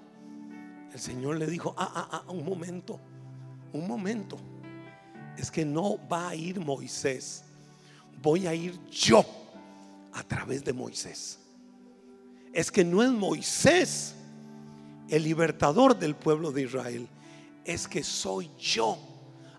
El 0.96 1.02
Señor 1.02 1.36
le 1.36 1.48
dijo, 1.48 1.76
ah, 1.78 1.92
ah, 1.94 2.10
ah, 2.10 2.32
un 2.32 2.46
momento, 2.46 2.98
un 3.74 3.86
momento. 3.86 4.38
Es 5.38 5.52
que 5.52 5.66
no 5.66 6.00
va 6.08 6.30
a 6.30 6.36
ir 6.36 6.58
Moisés, 6.58 7.44
voy 8.22 8.48
a 8.48 8.56
ir 8.56 8.80
yo 8.90 9.26
a 10.14 10.24
través 10.24 10.64
de 10.64 10.72
Moisés. 10.72 11.38
Es 12.54 12.72
que 12.72 12.86
no 12.86 13.04
es 13.04 13.10
Moisés 13.10 14.16
el 15.10 15.24
libertador 15.24 16.00
del 16.00 16.16
pueblo 16.16 16.54
de 16.54 16.62
Israel, 16.62 17.10
es 17.66 17.90
que 17.90 18.02
soy 18.02 18.50
yo 18.58 18.98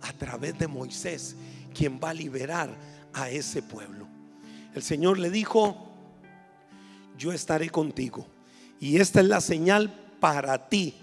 a 0.00 0.14
través 0.14 0.59
de 0.59 0.66
Moisés 0.66 1.37
quien 1.75 2.00
va 2.02 2.11
a 2.11 2.14
liberar 2.14 2.75
a 3.12 3.28
ese 3.28 3.61
pueblo. 3.61 4.09
El 4.75 4.83
Señor 4.83 5.19
le 5.19 5.28
dijo, 5.28 5.87
yo 7.19 7.31
estaré 7.31 7.69
contigo. 7.69 8.26
Y 8.81 8.97
esta 8.97 9.21
es 9.21 9.26
la 9.26 9.43
señal 9.43 9.93
para 10.19 10.71
ti 10.71 11.02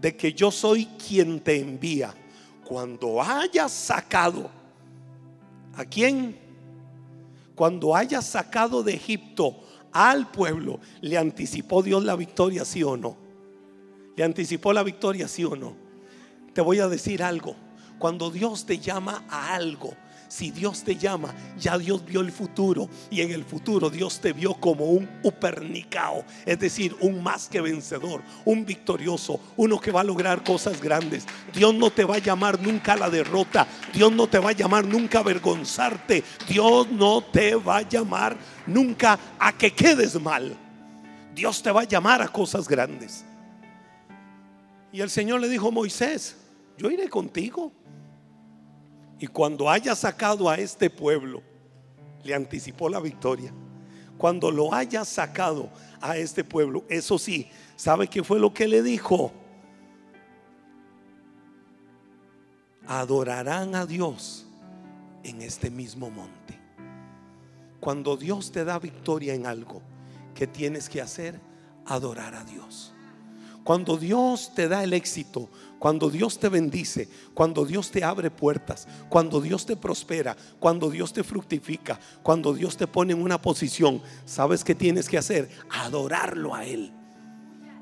de 0.00 0.16
que 0.16 0.32
yo 0.32 0.50
soy 0.50 0.86
quien 0.86 1.40
te 1.40 1.60
envía. 1.60 2.14
Cuando 2.64 3.22
hayas 3.22 3.72
sacado, 3.72 4.50
¿a 5.74 5.84
quién? 5.84 6.38
Cuando 7.54 7.94
hayas 7.94 8.26
sacado 8.26 8.82
de 8.82 8.94
Egipto 8.94 9.60
al 9.92 10.30
pueblo, 10.30 10.80
¿le 11.00 11.18
anticipó 11.18 11.82
Dios 11.82 12.04
la 12.04 12.16
victoria, 12.16 12.64
sí 12.64 12.82
o 12.82 12.96
no? 12.96 13.16
¿Le 14.16 14.24
anticipó 14.24 14.72
la 14.72 14.82
victoria, 14.82 15.28
sí 15.28 15.44
o 15.44 15.56
no? 15.56 15.76
Te 16.52 16.60
voy 16.60 16.80
a 16.80 16.88
decir 16.88 17.22
algo. 17.22 17.56
Cuando 17.98 18.30
Dios 18.30 18.66
te 18.66 18.78
llama 18.78 19.24
a 19.28 19.54
algo, 19.54 19.94
si 20.34 20.50
Dios 20.50 20.82
te 20.82 20.96
llama, 20.96 21.32
ya 21.56 21.78
Dios 21.78 22.04
vio 22.04 22.20
el 22.20 22.32
futuro 22.32 22.88
y 23.08 23.20
en 23.20 23.30
el 23.30 23.44
futuro 23.44 23.88
Dios 23.88 24.20
te 24.20 24.32
vio 24.32 24.54
como 24.54 24.86
un 24.86 25.08
upernicao, 25.22 26.24
es 26.44 26.58
decir, 26.58 26.96
un 26.98 27.22
más 27.22 27.48
que 27.48 27.60
vencedor, 27.60 28.20
un 28.44 28.66
victorioso, 28.66 29.38
uno 29.56 29.80
que 29.80 29.92
va 29.92 30.00
a 30.00 30.04
lograr 30.04 30.42
cosas 30.42 30.80
grandes. 30.80 31.24
Dios 31.52 31.72
no 31.72 31.92
te 31.92 32.04
va 32.04 32.16
a 32.16 32.18
llamar 32.18 32.60
nunca 32.60 32.94
a 32.94 32.96
la 32.96 33.10
derrota, 33.10 33.68
Dios 33.92 34.10
no 34.10 34.26
te 34.26 34.40
va 34.40 34.50
a 34.50 34.54
llamar 34.54 34.84
nunca 34.84 35.18
a 35.18 35.20
avergonzarte, 35.20 36.24
Dios 36.48 36.90
no 36.90 37.22
te 37.22 37.54
va 37.54 37.76
a 37.76 37.88
llamar 37.88 38.36
nunca 38.66 39.16
a 39.38 39.52
que 39.52 39.72
quedes 39.72 40.20
mal. 40.20 40.56
Dios 41.32 41.62
te 41.62 41.70
va 41.70 41.82
a 41.82 41.84
llamar 41.84 42.22
a 42.22 42.28
cosas 42.28 42.66
grandes. 42.66 43.24
Y 44.92 45.00
el 45.00 45.10
Señor 45.10 45.40
le 45.40 45.48
dijo, 45.48 45.70
Moisés, 45.70 46.36
yo 46.76 46.90
iré 46.90 47.08
contigo. 47.08 47.70
Y 49.24 49.26
cuando 49.26 49.70
haya 49.70 49.96
sacado 49.96 50.50
a 50.50 50.56
este 50.56 50.90
pueblo, 50.90 51.42
le 52.24 52.34
anticipó 52.34 52.90
la 52.90 53.00
victoria. 53.00 53.54
Cuando 54.18 54.50
lo 54.50 54.74
haya 54.74 55.02
sacado 55.06 55.70
a 56.02 56.18
este 56.18 56.44
pueblo, 56.44 56.84
eso 56.90 57.18
sí, 57.18 57.48
¿sabe 57.74 58.06
qué 58.06 58.22
fue 58.22 58.38
lo 58.38 58.52
que 58.52 58.68
le 58.68 58.82
dijo? 58.82 59.32
Adorarán 62.86 63.74
a 63.74 63.86
Dios 63.86 64.46
en 65.22 65.40
este 65.40 65.70
mismo 65.70 66.10
monte. 66.10 66.60
Cuando 67.80 68.18
Dios 68.18 68.52
te 68.52 68.62
da 68.62 68.78
victoria 68.78 69.32
en 69.32 69.46
algo, 69.46 69.80
¿qué 70.34 70.46
tienes 70.46 70.90
que 70.90 71.00
hacer? 71.00 71.40
Adorar 71.86 72.34
a 72.34 72.44
Dios. 72.44 72.93
Cuando 73.64 73.96
Dios 73.96 74.52
te 74.54 74.68
da 74.68 74.84
el 74.84 74.92
éxito, 74.92 75.48
cuando 75.78 76.10
Dios 76.10 76.38
te 76.38 76.50
bendice, 76.50 77.08
cuando 77.32 77.64
Dios 77.64 77.90
te 77.90 78.04
abre 78.04 78.30
puertas, 78.30 78.86
cuando 79.08 79.40
Dios 79.40 79.64
te 79.64 79.74
prospera, 79.74 80.36
cuando 80.60 80.90
Dios 80.90 81.14
te 81.14 81.24
fructifica, 81.24 81.98
cuando 82.22 82.52
Dios 82.52 82.76
te 82.76 82.86
pone 82.86 83.14
en 83.14 83.22
una 83.22 83.40
posición, 83.40 84.02
¿sabes 84.26 84.64
qué 84.64 84.74
tienes 84.74 85.08
que 85.08 85.16
hacer? 85.16 85.48
Adorarlo 85.70 86.54
a 86.54 86.66
Él. 86.66 86.92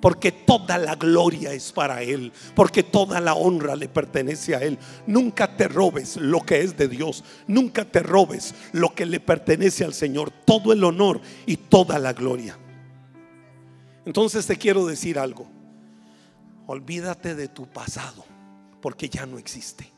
Porque 0.01 0.31
toda 0.31 0.79
la 0.79 0.95
gloria 0.95 1.53
es 1.53 1.73
para 1.73 2.03
Él, 2.03 2.33
porque 2.55 2.85
toda 2.85 3.21
la 3.21 3.35
honra 3.35 3.75
le 3.75 3.89
pertenece 3.89 4.55
a 4.55 4.61
Él. 4.61 4.79
Nunca 5.09 5.57
te 5.57 5.67
robes 5.67 6.17
lo 6.17 6.41
que 6.43 6.61
es 6.61 6.77
de 6.77 6.87
Dios, 6.87 7.25
nunca 7.49 7.85
te 7.85 8.01
robes 8.05 8.55
lo 8.73 8.95
que 8.95 9.07
le 9.07 9.19
pertenece 9.19 9.85
al 9.85 9.95
Señor, 9.95 10.31
todo 10.45 10.73
el 10.73 10.85
honor 10.85 11.21
y 11.45 11.57
toda 11.57 11.99
la 11.99 12.13
gloria. 12.13 12.57
Entonces 14.05 14.47
te 14.47 14.57
quiero 14.57 14.87
decir 14.87 15.19
algo. 15.19 15.62
Olvídate 16.73 17.35
de 17.35 17.49
tu 17.49 17.67
pasado, 17.67 18.25
porque 18.81 19.07
ya 19.07 19.27
no 19.27 19.37
existe. 19.37 19.93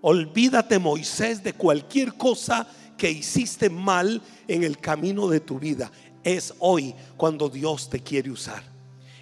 Olvídate, 0.00 0.80
Moisés, 0.80 1.44
de 1.44 1.52
cualquier 1.52 2.14
cosa 2.14 2.66
que 2.98 3.08
hiciste 3.08 3.70
mal 3.70 4.20
en 4.48 4.64
el 4.64 4.78
camino 4.78 5.28
de 5.28 5.38
tu 5.38 5.60
vida. 5.60 5.92
Es 6.24 6.52
hoy 6.58 6.92
cuando 7.16 7.48
Dios 7.48 7.88
te 7.88 8.00
quiere 8.00 8.32
usar. 8.32 8.64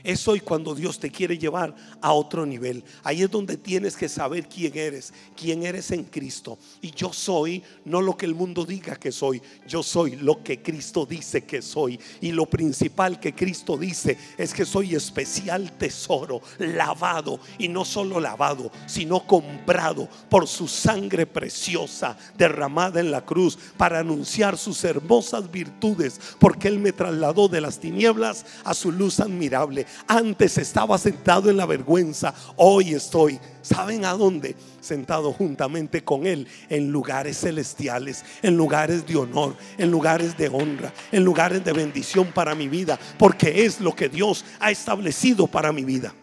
Es 0.08 0.26
hoy 0.26 0.40
cuando 0.40 0.74
Dios 0.74 0.98
te 0.98 1.10
quiere 1.10 1.36
llevar 1.36 1.74
a 2.00 2.14
otro 2.14 2.46
nivel. 2.46 2.82
Ahí 3.04 3.22
es 3.22 3.30
donde 3.30 3.58
tienes 3.58 3.94
que 3.94 4.08
saber 4.08 4.48
quién 4.48 4.74
eres, 4.74 5.12
quién 5.36 5.64
eres 5.64 5.90
en 5.90 6.04
Cristo. 6.04 6.56
Y 6.80 6.92
yo 6.92 7.12
soy 7.12 7.62
no 7.84 8.00
lo 8.00 8.16
que 8.16 8.24
el 8.24 8.34
mundo 8.34 8.64
diga 8.64 8.96
que 8.96 9.12
soy, 9.12 9.42
yo 9.66 9.82
soy 9.82 10.16
lo 10.16 10.42
que 10.42 10.62
Cristo 10.62 11.04
dice 11.04 11.44
que 11.44 11.60
soy. 11.60 12.00
Y 12.22 12.32
lo 12.32 12.46
principal 12.46 13.20
que 13.20 13.34
Cristo 13.34 13.76
dice 13.76 14.16
es 14.38 14.54
que 14.54 14.64
soy 14.64 14.94
especial 14.94 15.72
tesoro, 15.72 16.40
lavado 16.56 17.38
y 17.58 17.68
no 17.68 17.84
solo 17.84 18.18
lavado, 18.18 18.72
sino 18.86 19.26
comprado 19.26 20.08
por 20.30 20.48
su 20.48 20.68
sangre 20.68 21.26
preciosa 21.26 22.16
derramada 22.34 23.00
en 23.00 23.10
la 23.10 23.26
cruz 23.26 23.58
para 23.76 23.98
anunciar 23.98 24.56
sus 24.56 24.82
hermosas 24.84 25.50
virtudes, 25.50 26.18
porque 26.38 26.68
Él 26.68 26.78
me 26.78 26.92
trasladó 26.92 27.48
de 27.48 27.60
las 27.60 27.78
tinieblas 27.78 28.46
a 28.64 28.72
su 28.72 28.90
luz 28.90 29.20
admirable. 29.20 29.84
Antes 30.06 30.58
estaba 30.58 30.96
sentado 30.98 31.50
en 31.50 31.56
la 31.56 31.66
vergüenza, 31.66 32.34
hoy 32.56 32.94
estoy, 32.94 33.38
¿saben 33.62 34.04
a 34.04 34.12
dónde? 34.12 34.54
Sentado 34.80 35.32
juntamente 35.32 36.04
con 36.04 36.26
Él 36.26 36.46
en 36.68 36.90
lugares 36.90 37.40
celestiales, 37.40 38.24
en 38.42 38.56
lugares 38.56 39.06
de 39.06 39.16
honor, 39.16 39.56
en 39.76 39.90
lugares 39.90 40.36
de 40.38 40.48
honra, 40.48 40.92
en 41.12 41.24
lugares 41.24 41.64
de 41.64 41.72
bendición 41.72 42.28
para 42.28 42.54
mi 42.54 42.68
vida, 42.68 42.98
porque 43.18 43.64
es 43.64 43.80
lo 43.80 43.94
que 43.94 44.08
Dios 44.08 44.44
ha 44.60 44.70
establecido 44.70 45.46
para 45.46 45.72
mi 45.72 45.84
vida. 45.84 46.14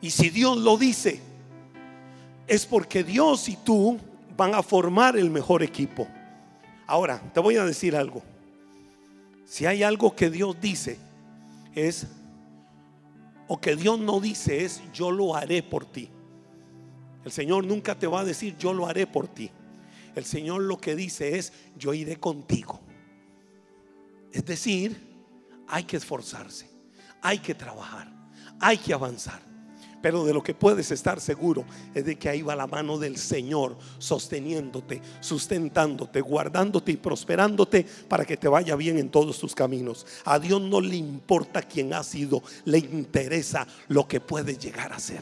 Y 0.00 0.10
si 0.10 0.30
Dios 0.30 0.58
lo 0.58 0.76
dice, 0.76 1.20
es 2.46 2.66
porque 2.66 3.02
Dios 3.02 3.48
y 3.48 3.56
tú 3.56 3.98
van 4.36 4.54
a 4.54 4.62
formar 4.62 5.16
el 5.16 5.30
mejor 5.30 5.62
equipo. 5.62 6.06
Ahora, 6.86 7.20
te 7.32 7.40
voy 7.40 7.56
a 7.56 7.64
decir 7.64 7.96
algo. 7.96 8.22
Si 9.44 9.66
hay 9.66 9.82
algo 9.82 10.14
que 10.14 10.30
Dios 10.30 10.56
dice, 10.60 10.98
es, 11.76 12.08
o 13.46 13.60
que 13.60 13.76
Dios 13.76 14.00
no 14.00 14.18
dice 14.18 14.64
es, 14.64 14.82
yo 14.92 15.12
lo 15.12 15.36
haré 15.36 15.62
por 15.62 15.84
ti. 15.84 16.10
El 17.24 17.30
Señor 17.30 17.64
nunca 17.64 17.96
te 17.96 18.06
va 18.06 18.20
a 18.20 18.24
decir, 18.24 18.56
yo 18.56 18.72
lo 18.72 18.86
haré 18.86 19.06
por 19.06 19.28
ti. 19.28 19.50
El 20.14 20.24
Señor 20.24 20.62
lo 20.62 20.78
que 20.78 20.96
dice 20.96 21.38
es, 21.38 21.52
yo 21.76 21.92
iré 21.94 22.16
contigo. 22.16 22.80
Es 24.32 24.44
decir, 24.44 25.16
hay 25.68 25.84
que 25.84 25.98
esforzarse, 25.98 26.70
hay 27.22 27.38
que 27.38 27.54
trabajar, 27.54 28.12
hay 28.58 28.78
que 28.78 28.94
avanzar. 28.94 29.40
Pero 30.02 30.24
de 30.24 30.34
lo 30.34 30.42
que 30.42 30.54
puedes 30.54 30.90
estar 30.90 31.20
seguro 31.20 31.64
es 31.94 32.04
de 32.04 32.16
que 32.16 32.28
ahí 32.28 32.42
va 32.42 32.54
la 32.54 32.66
mano 32.66 32.98
del 32.98 33.16
Señor 33.16 33.76
sosteniéndote, 33.98 35.00
sustentándote, 35.20 36.20
guardándote 36.20 36.92
y 36.92 36.96
prosperándote 36.96 37.86
para 38.08 38.24
que 38.24 38.36
te 38.36 38.48
vaya 38.48 38.76
bien 38.76 38.98
en 38.98 39.08
todos 39.08 39.38
tus 39.38 39.54
caminos. 39.54 40.06
A 40.24 40.38
Dios 40.38 40.60
no 40.60 40.80
le 40.80 40.96
importa 40.96 41.62
quién 41.62 41.94
ha 41.94 42.02
sido, 42.02 42.42
le 42.64 42.78
interesa 42.78 43.66
lo 43.88 44.06
que 44.06 44.20
puede 44.20 44.56
llegar 44.56 44.92
a 44.92 44.98
ser. 44.98 45.20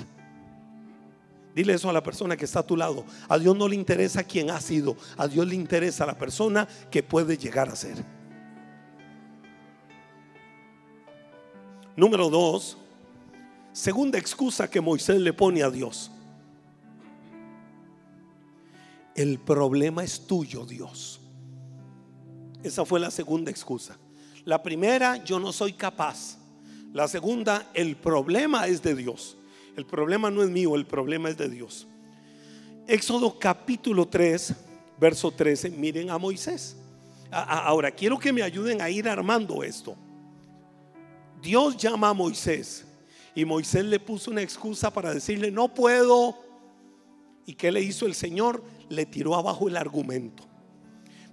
Dile 1.54 1.74
eso 1.74 1.88
a 1.88 1.92
la 1.92 2.02
persona 2.02 2.36
que 2.36 2.44
está 2.44 2.60
a 2.60 2.66
tu 2.66 2.76
lado. 2.76 3.04
A 3.28 3.38
Dios 3.38 3.56
no 3.56 3.68
le 3.68 3.76
interesa 3.76 4.24
quién 4.24 4.50
ha 4.50 4.60
sido, 4.60 4.96
a 5.16 5.28
Dios 5.28 5.46
le 5.46 5.54
interesa 5.54 6.04
la 6.04 6.18
persona 6.18 6.66
que 6.90 7.02
puede 7.02 7.36
llegar 7.38 7.68
a 7.68 7.76
ser. 7.76 8.04
Número 11.96 12.28
dos, 12.28 12.76
Segunda 13.74 14.18
excusa 14.18 14.70
que 14.70 14.80
Moisés 14.80 15.20
le 15.20 15.32
pone 15.32 15.64
a 15.64 15.68
Dios. 15.68 16.08
El 19.16 19.40
problema 19.40 20.04
es 20.04 20.28
tuyo, 20.28 20.64
Dios. 20.64 21.20
Esa 22.62 22.84
fue 22.84 23.00
la 23.00 23.10
segunda 23.10 23.50
excusa. 23.50 23.98
La 24.44 24.62
primera, 24.62 25.16
yo 25.24 25.40
no 25.40 25.52
soy 25.52 25.72
capaz. 25.72 26.38
La 26.92 27.08
segunda, 27.08 27.68
el 27.74 27.96
problema 27.96 28.68
es 28.68 28.80
de 28.80 28.94
Dios. 28.94 29.36
El 29.76 29.86
problema 29.86 30.30
no 30.30 30.44
es 30.44 30.50
mío, 30.50 30.76
el 30.76 30.86
problema 30.86 31.28
es 31.28 31.36
de 31.36 31.48
Dios. 31.48 31.88
Éxodo 32.86 33.40
capítulo 33.40 34.06
3, 34.06 34.54
verso 35.00 35.32
13. 35.32 35.70
Miren 35.70 36.10
a 36.10 36.18
Moisés. 36.18 36.76
Ahora, 37.28 37.90
quiero 37.90 38.20
que 38.20 38.32
me 38.32 38.44
ayuden 38.44 38.80
a 38.80 38.88
ir 38.88 39.08
armando 39.08 39.64
esto. 39.64 39.96
Dios 41.42 41.76
llama 41.76 42.10
a 42.10 42.14
Moisés 42.14 42.84
y 43.34 43.44
Moisés 43.44 43.84
le 43.84 43.98
puso 43.98 44.30
una 44.30 44.42
excusa 44.42 44.92
para 44.92 45.12
decirle, 45.12 45.50
no 45.50 45.74
puedo. 45.74 46.38
¿Y 47.46 47.54
qué 47.54 47.72
le 47.72 47.80
hizo 47.80 48.06
el 48.06 48.14
Señor? 48.14 48.62
Le 48.88 49.06
tiró 49.06 49.34
abajo 49.34 49.68
el 49.68 49.76
argumento. 49.76 50.44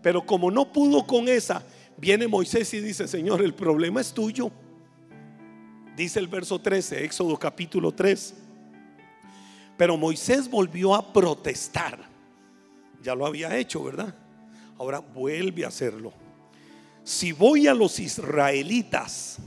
Pero 0.01 0.25
como 0.25 0.50
no 0.50 0.72
pudo 0.72 1.05
con 1.05 1.27
esa, 1.27 1.63
viene 1.98 2.27
Moisés 2.27 2.74
y 2.74 2.79
dice, 2.79 3.08
Señor, 3.08 3.43
el 3.43 3.53
problema 3.53 4.01
es 4.01 4.13
tuyo. 4.13 4.51
Dice 5.96 6.20
el 6.20 6.27
verso 6.27 6.60
13, 6.60 7.05
Éxodo 7.05 7.38
capítulo 7.38 7.91
3. 7.91 8.34
Pero 9.77 9.98
Moisés 9.98 10.50
volvió 10.50 10.96
a 10.96 11.13
protestar. 11.13 12.10
Ya 13.03 13.13
lo 13.13 13.25
había 13.27 13.55
hecho, 13.58 13.84
¿verdad? 13.84 14.15
Ahora 14.79 15.00
vuelve 15.00 15.65
a 15.65 15.67
hacerlo. 15.67 16.13
Si 17.03 17.31
voy 17.31 17.67
a 17.67 17.74
los 17.74 18.00
israelitas 18.00 19.38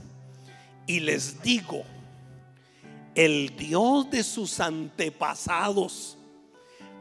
y 0.87 0.99
les 1.01 1.41
digo, 1.41 1.83
el 3.15 3.55
Dios 3.55 4.09
de 4.11 4.23
sus 4.23 4.59
antepasados 4.59 6.17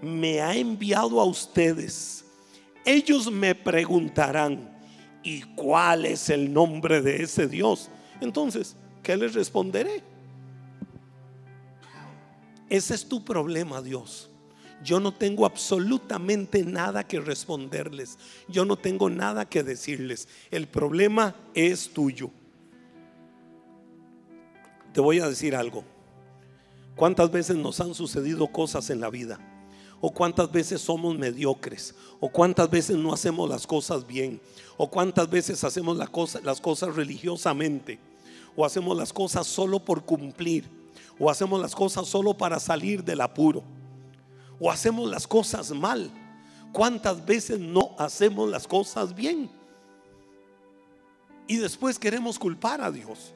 me 0.00 0.40
ha 0.40 0.54
enviado 0.54 1.20
a 1.20 1.24
ustedes. 1.24 2.24
Ellos 2.84 3.30
me 3.30 3.54
preguntarán, 3.54 4.78
¿y 5.22 5.42
cuál 5.42 6.06
es 6.06 6.30
el 6.30 6.52
nombre 6.52 7.02
de 7.02 7.22
ese 7.22 7.48
Dios? 7.48 7.90
Entonces, 8.20 8.76
¿qué 9.02 9.16
les 9.16 9.34
responderé? 9.34 10.02
Ese 12.68 12.94
es 12.94 13.08
tu 13.08 13.24
problema, 13.24 13.82
Dios. 13.82 14.30
Yo 14.82 15.00
no 15.00 15.14
tengo 15.14 15.46
absolutamente 15.46 16.62
nada 16.62 17.04
que 17.04 17.20
responderles. 17.20 18.18
Yo 18.48 18.64
no 18.64 18.76
tengo 18.76 19.08
nada 19.08 19.48
que 19.48 19.62
decirles. 19.62 20.28
El 20.50 20.68
problema 20.68 21.34
es 21.54 21.90
tuyo. 21.92 22.30
Te 24.92 25.00
voy 25.00 25.20
a 25.20 25.28
decir 25.28 25.56
algo. 25.56 25.93
¿Cuántas 26.96 27.30
veces 27.30 27.56
nos 27.56 27.80
han 27.80 27.94
sucedido 27.94 28.46
cosas 28.46 28.88
en 28.90 29.00
la 29.00 29.10
vida? 29.10 29.40
¿O 30.00 30.10
cuántas 30.10 30.50
veces 30.52 30.80
somos 30.80 31.18
mediocres? 31.18 31.94
¿O 32.20 32.28
cuántas 32.28 32.70
veces 32.70 32.96
no 32.96 33.12
hacemos 33.12 33.48
las 33.48 33.66
cosas 33.66 34.06
bien? 34.06 34.40
¿O 34.76 34.88
cuántas 34.88 35.28
veces 35.28 35.64
hacemos 35.64 35.96
las 35.96 36.60
cosas 36.60 36.94
religiosamente? 36.94 37.98
¿O 38.54 38.64
hacemos 38.64 38.96
las 38.96 39.12
cosas 39.12 39.46
solo 39.46 39.80
por 39.80 40.04
cumplir? 40.04 40.68
¿O 41.18 41.30
hacemos 41.30 41.60
las 41.60 41.74
cosas 41.74 42.06
solo 42.06 42.34
para 42.34 42.60
salir 42.60 43.02
del 43.02 43.20
apuro? 43.20 43.64
¿O 44.60 44.70
hacemos 44.70 45.10
las 45.10 45.26
cosas 45.26 45.70
mal? 45.72 46.10
¿Cuántas 46.72 47.24
veces 47.24 47.58
no 47.58 47.94
hacemos 47.98 48.48
las 48.48 48.68
cosas 48.68 49.14
bien? 49.14 49.50
Y 51.46 51.56
después 51.56 51.98
queremos 51.98 52.38
culpar 52.38 52.80
a 52.80 52.90
Dios. 52.90 53.32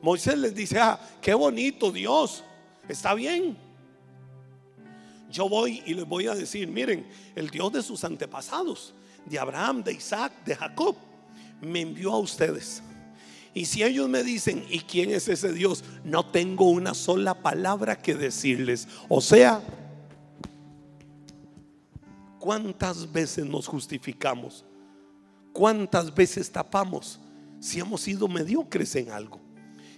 Moisés 0.00 0.36
les 0.36 0.54
dice, 0.54 0.78
ah, 0.78 0.98
qué 1.20 1.32
bonito 1.32 1.90
Dios. 1.90 2.44
Está 2.88 3.14
bien. 3.14 3.56
Yo 5.30 5.48
voy 5.48 5.82
y 5.86 5.94
les 5.94 6.06
voy 6.06 6.26
a 6.26 6.34
decir, 6.34 6.68
miren, 6.68 7.06
el 7.34 7.48
Dios 7.48 7.72
de 7.72 7.82
sus 7.82 8.04
antepasados, 8.04 8.94
de 9.24 9.38
Abraham, 9.38 9.82
de 9.82 9.94
Isaac, 9.94 10.32
de 10.44 10.54
Jacob, 10.54 10.94
me 11.60 11.80
envió 11.80 12.12
a 12.12 12.18
ustedes. 12.18 12.82
Y 13.54 13.66
si 13.66 13.82
ellos 13.82 14.08
me 14.08 14.22
dicen, 14.22 14.64
¿y 14.70 14.80
quién 14.80 15.10
es 15.10 15.28
ese 15.28 15.52
Dios? 15.52 15.84
No 16.04 16.26
tengo 16.26 16.68
una 16.70 16.94
sola 16.94 17.34
palabra 17.34 18.00
que 18.00 18.14
decirles. 18.14 18.88
O 19.08 19.20
sea, 19.20 19.62
¿cuántas 22.38 23.10
veces 23.10 23.46
nos 23.46 23.66
justificamos? 23.66 24.64
¿Cuántas 25.52 26.14
veces 26.14 26.50
tapamos 26.50 27.20
si 27.60 27.78
hemos 27.78 28.00
sido 28.00 28.26
mediocres 28.26 28.96
en 28.96 29.10
algo? 29.10 29.38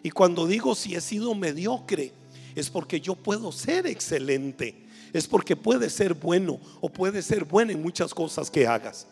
Y 0.02 0.10
cuando 0.10 0.46
digo 0.46 0.74
si 0.74 0.96
he 0.96 1.00
sido 1.00 1.34
mediocre, 1.34 2.12
es 2.54 2.70
porque 2.70 3.00
yo 3.00 3.14
puedo 3.14 3.50
ser 3.52 3.86
excelente, 3.86 4.86
es 5.12 5.26
porque 5.26 5.56
puede 5.56 5.90
ser 5.90 6.14
bueno 6.14 6.60
o 6.80 6.88
puede 6.88 7.22
ser 7.22 7.44
bueno 7.44 7.72
en 7.72 7.82
muchas 7.82 8.14
cosas 8.14 8.50
que 8.50 8.66
hagas. 8.66 9.06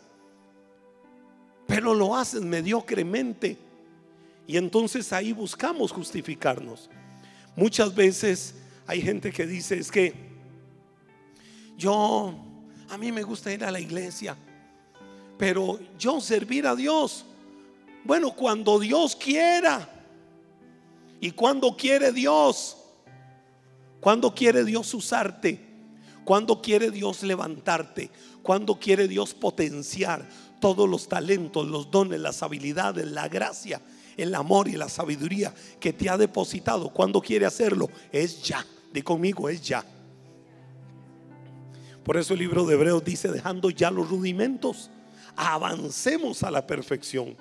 Pero 1.67 1.93
lo 1.93 2.15
haces 2.15 2.41
mediocremente 2.41 3.57
y 4.45 4.57
entonces 4.57 5.11
ahí 5.13 5.31
buscamos 5.33 5.91
justificarnos. 5.91 6.89
Muchas 7.55 7.93
veces 7.93 8.55
hay 8.85 9.01
gente 9.01 9.31
que 9.31 9.45
dice 9.45 9.77
es 9.77 9.91
que 9.91 10.13
yo, 11.77 12.33
a 12.89 12.97
mí 12.97 13.11
me 13.11 13.23
gusta 13.23 13.51
ir 13.51 13.63
a 13.63 13.71
la 13.71 13.79
iglesia, 13.79 14.35
pero 15.37 15.79
yo 15.97 16.21
servir 16.21 16.67
a 16.67 16.75
Dios, 16.75 17.25
bueno, 18.03 18.31
cuando 18.35 18.79
Dios 18.79 19.15
quiera 19.15 19.89
y 21.19 21.31
cuando 21.31 21.75
quiere 21.75 22.11
Dios, 22.11 22.77
¿Cuándo 24.03 24.35
quiere 24.35 24.65
Dios 24.65 24.93
usarte? 24.93 25.61
¿Cuándo 26.25 26.61
quiere 26.61 26.91
Dios 26.91 27.23
levantarte? 27.23 28.11
¿Cuándo 28.41 28.77
quiere 28.77 29.07
Dios 29.07 29.33
potenciar 29.33 30.27
todos 30.59 30.89
los 30.89 31.07
talentos, 31.07 31.65
los 31.65 31.89
dones, 31.89 32.19
las 32.19 32.43
habilidades, 32.43 33.07
la 33.07 33.29
gracia, 33.29 33.81
el 34.17 34.35
amor 34.35 34.67
y 34.67 34.73
la 34.73 34.89
sabiduría 34.89 35.53
que 35.79 35.93
te 35.93 36.09
ha 36.09 36.17
depositado? 36.17 36.89
¿Cuándo 36.89 37.21
quiere 37.21 37.45
hacerlo? 37.45 37.89
Es 38.11 38.43
ya. 38.43 38.65
Di 38.91 39.01
conmigo, 39.01 39.47
es 39.47 39.61
ya. 39.61 39.85
Por 42.03 42.17
eso 42.17 42.33
el 42.33 42.39
libro 42.39 42.65
de 42.65 42.73
Hebreos 42.73 43.05
dice, 43.05 43.31
dejando 43.31 43.69
ya 43.69 43.89
los 43.89 44.09
rudimentos, 44.09 44.89
avancemos 45.37 46.43
a 46.43 46.51
la 46.51 46.67
perfección. 46.67 47.37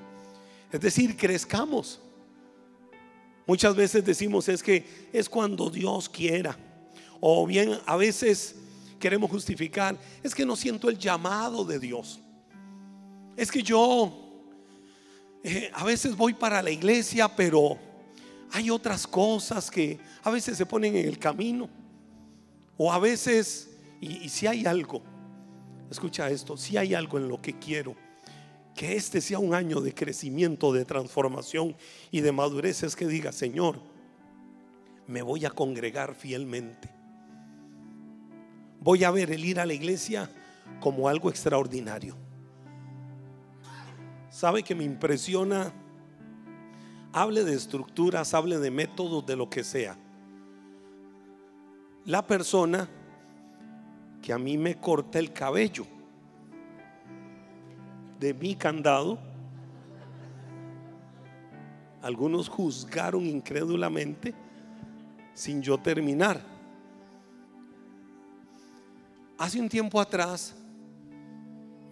Es 0.70 0.80
decir, 0.80 1.16
crezcamos. 1.16 2.00
Muchas 3.46 3.74
veces 3.74 4.04
decimos 4.04 4.48
es 4.48 4.62
que 4.62 5.08
es 5.12 5.28
cuando 5.28 5.68
Dios 5.68 6.08
quiera. 6.08 6.56
O 7.20 7.46
bien 7.46 7.78
a 7.86 7.96
veces 7.96 8.56
queremos 8.98 9.30
justificar, 9.30 9.98
es 10.22 10.34
que 10.34 10.46
no 10.46 10.54
siento 10.56 10.88
el 10.88 10.98
llamado 10.98 11.64
de 11.64 11.78
Dios. 11.78 12.20
Es 13.36 13.50
que 13.50 13.62
yo 13.62 14.12
eh, 15.42 15.70
a 15.74 15.84
veces 15.84 16.16
voy 16.16 16.34
para 16.34 16.62
la 16.62 16.70
iglesia, 16.70 17.28
pero 17.28 17.78
hay 18.52 18.70
otras 18.70 19.06
cosas 19.06 19.70
que 19.70 19.98
a 20.22 20.30
veces 20.30 20.56
se 20.56 20.66
ponen 20.66 20.96
en 20.96 21.08
el 21.08 21.18
camino. 21.18 21.68
O 22.76 22.92
a 22.92 22.98
veces, 22.98 23.70
y, 24.00 24.24
y 24.24 24.28
si 24.28 24.46
hay 24.46 24.66
algo, 24.66 25.02
escucha 25.90 26.30
esto, 26.30 26.56
si 26.56 26.76
hay 26.76 26.94
algo 26.94 27.18
en 27.18 27.28
lo 27.28 27.40
que 27.40 27.58
quiero 27.58 27.96
que 28.74 28.96
este 28.96 29.20
sea 29.20 29.38
un 29.38 29.54
año 29.54 29.80
de 29.80 29.94
crecimiento, 29.94 30.72
de 30.72 30.84
transformación 30.84 31.76
y 32.10 32.20
de 32.20 32.32
madurez, 32.32 32.82
es 32.82 32.96
que 32.96 33.06
diga, 33.06 33.32
Señor, 33.32 33.80
me 35.06 35.22
voy 35.22 35.44
a 35.44 35.50
congregar 35.50 36.14
fielmente. 36.14 36.90
Voy 38.80 39.04
a 39.04 39.10
ver 39.10 39.30
el 39.30 39.44
ir 39.44 39.60
a 39.60 39.66
la 39.66 39.74
iglesia 39.74 40.30
como 40.80 41.08
algo 41.08 41.28
extraordinario. 41.28 42.16
¿Sabe 44.30 44.62
que 44.62 44.74
me 44.74 44.84
impresiona? 44.84 45.72
Hable 47.12 47.44
de 47.44 47.54
estructuras, 47.54 48.32
hable 48.32 48.58
de 48.58 48.70
métodos, 48.70 49.26
de 49.26 49.36
lo 49.36 49.50
que 49.50 49.62
sea. 49.62 49.98
La 52.06 52.26
persona 52.26 52.88
que 54.22 54.32
a 54.32 54.38
mí 54.38 54.56
me 54.56 54.76
corta 54.76 55.18
el 55.18 55.32
cabello 55.32 55.86
de 58.22 58.32
mi 58.34 58.54
candado 58.54 59.18
Algunos 62.02 62.48
juzgaron 62.48 63.26
incrédulamente 63.26 64.34
sin 65.34 65.62
yo 65.62 65.78
terminar. 65.78 66.40
Hace 69.38 69.60
un 69.60 69.68
tiempo 69.68 70.00
atrás 70.00 70.54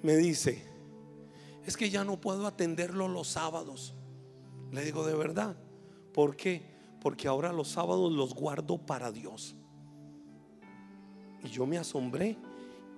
me 0.02 0.16
dice, 0.16 0.64
es 1.64 1.76
que 1.76 1.90
ya 1.90 2.02
no 2.02 2.20
puedo 2.20 2.46
atenderlo 2.46 3.06
los 3.06 3.28
sábados. 3.28 3.94
Le 4.72 4.84
digo, 4.84 5.06
de 5.06 5.14
verdad, 5.14 5.56
¿por 6.12 6.34
qué? 6.36 6.62
Porque 7.00 7.28
ahora 7.28 7.52
los 7.52 7.68
sábados 7.68 8.12
los 8.12 8.34
guardo 8.34 8.78
para 8.78 9.12
Dios. 9.12 9.54
Y 11.44 11.48
yo 11.50 11.66
me 11.66 11.78
asombré 11.78 12.36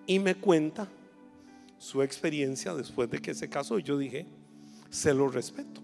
y 0.07 0.19
me 0.19 0.35
cuenta 0.35 0.89
su 1.83 2.01
experiencia 2.01 2.75
después 2.75 3.11
de 3.11 3.21
que 3.21 3.35
se 3.35 3.49
casó. 3.49 3.77
Y 3.77 3.83
yo 3.83 3.99
dije, 3.99 4.25
se 4.89 5.13
lo 5.13 5.29
respeto. 5.29 5.81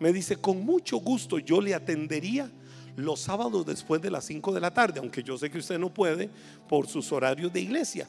Me 0.00 0.10
dice, 0.10 0.36
con 0.36 0.64
mucho 0.64 0.96
gusto 0.96 1.38
yo 1.38 1.60
le 1.60 1.74
atendería 1.74 2.50
los 2.96 3.20
sábados 3.20 3.66
después 3.66 4.00
de 4.00 4.10
las 4.10 4.24
5 4.24 4.54
de 4.54 4.60
la 4.60 4.72
tarde, 4.72 5.00
aunque 5.00 5.22
yo 5.22 5.36
sé 5.36 5.50
que 5.50 5.58
usted 5.58 5.78
no 5.78 5.92
puede 5.92 6.30
por 6.66 6.86
sus 6.86 7.12
horarios 7.12 7.52
de 7.52 7.60
iglesia. 7.60 8.08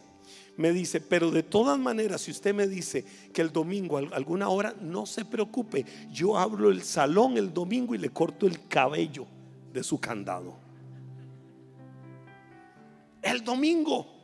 Me 0.55 0.71
dice, 0.71 1.01
pero 1.01 1.29
de 1.29 1.43
todas 1.43 1.77
maneras, 1.77 2.21
si 2.21 2.32
usted 2.32 2.55
me 2.55 2.67
dice 2.67 3.03
que 3.34 3.41
el 3.41 3.51
domingo 3.51 3.97
alguna 3.97 4.47
hora, 4.47 4.73
no 4.79 5.05
se 5.05 5.25
preocupe, 5.25 5.86
yo 6.12 6.38
abro 6.38 6.71
el 6.71 6.84
salón 6.84 7.38
el 7.38 7.53
domingo 7.53 7.93
y 7.95 7.97
le 7.97 8.12
corto 8.12 8.47
el 8.47 8.65
cabello 8.67 9.27
de 9.73 9.84
su 9.84 9.99
candado. 9.99 10.55
El 13.21 13.43
domingo. 13.43 14.18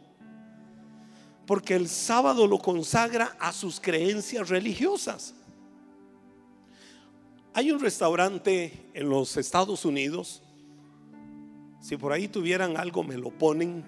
Porque 1.45 1.75
el 1.75 1.87
sábado 1.87 2.47
lo 2.47 2.57
consagra 2.57 3.35
a 3.39 3.53
sus 3.53 3.79
creencias 3.79 4.49
religiosas. 4.49 5.35
Hay 7.53 7.71
un 7.71 7.79
restaurante 7.79 8.89
en 8.93 9.09
los 9.09 9.37
Estados 9.37 9.85
Unidos. 9.85 10.41
Si 11.81 11.97
por 11.97 12.11
ahí 12.11 12.27
tuvieran 12.27 12.77
algo, 12.77 13.03
me 13.03 13.15
lo 13.15 13.29
ponen. 13.29 13.85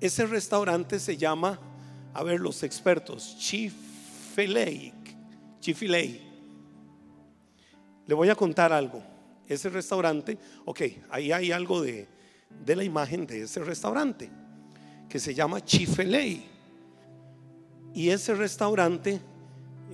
Ese 0.00 0.26
restaurante 0.26 1.00
se 1.00 1.16
llama, 1.16 1.58
a 2.12 2.22
ver, 2.22 2.38
los 2.38 2.62
expertos, 2.62 3.36
Chick-fil-A. 3.38 4.66
Le 8.06 8.14
voy 8.14 8.28
a 8.28 8.34
contar 8.34 8.72
algo. 8.72 9.02
Ese 9.48 9.68
restaurante, 9.70 10.38
ok, 10.64 10.82
ahí 11.10 11.32
hay 11.32 11.50
algo 11.50 11.80
de, 11.82 12.06
de 12.64 12.76
la 12.76 12.84
imagen 12.84 13.26
de 13.26 13.42
ese 13.42 13.64
restaurante 13.64 14.30
que 15.10 15.18
se 15.18 15.34
llama 15.34 15.62
Chick-fil-A. 15.62 16.40
Y 17.92 18.08
ese 18.08 18.34
restaurante, 18.34 19.20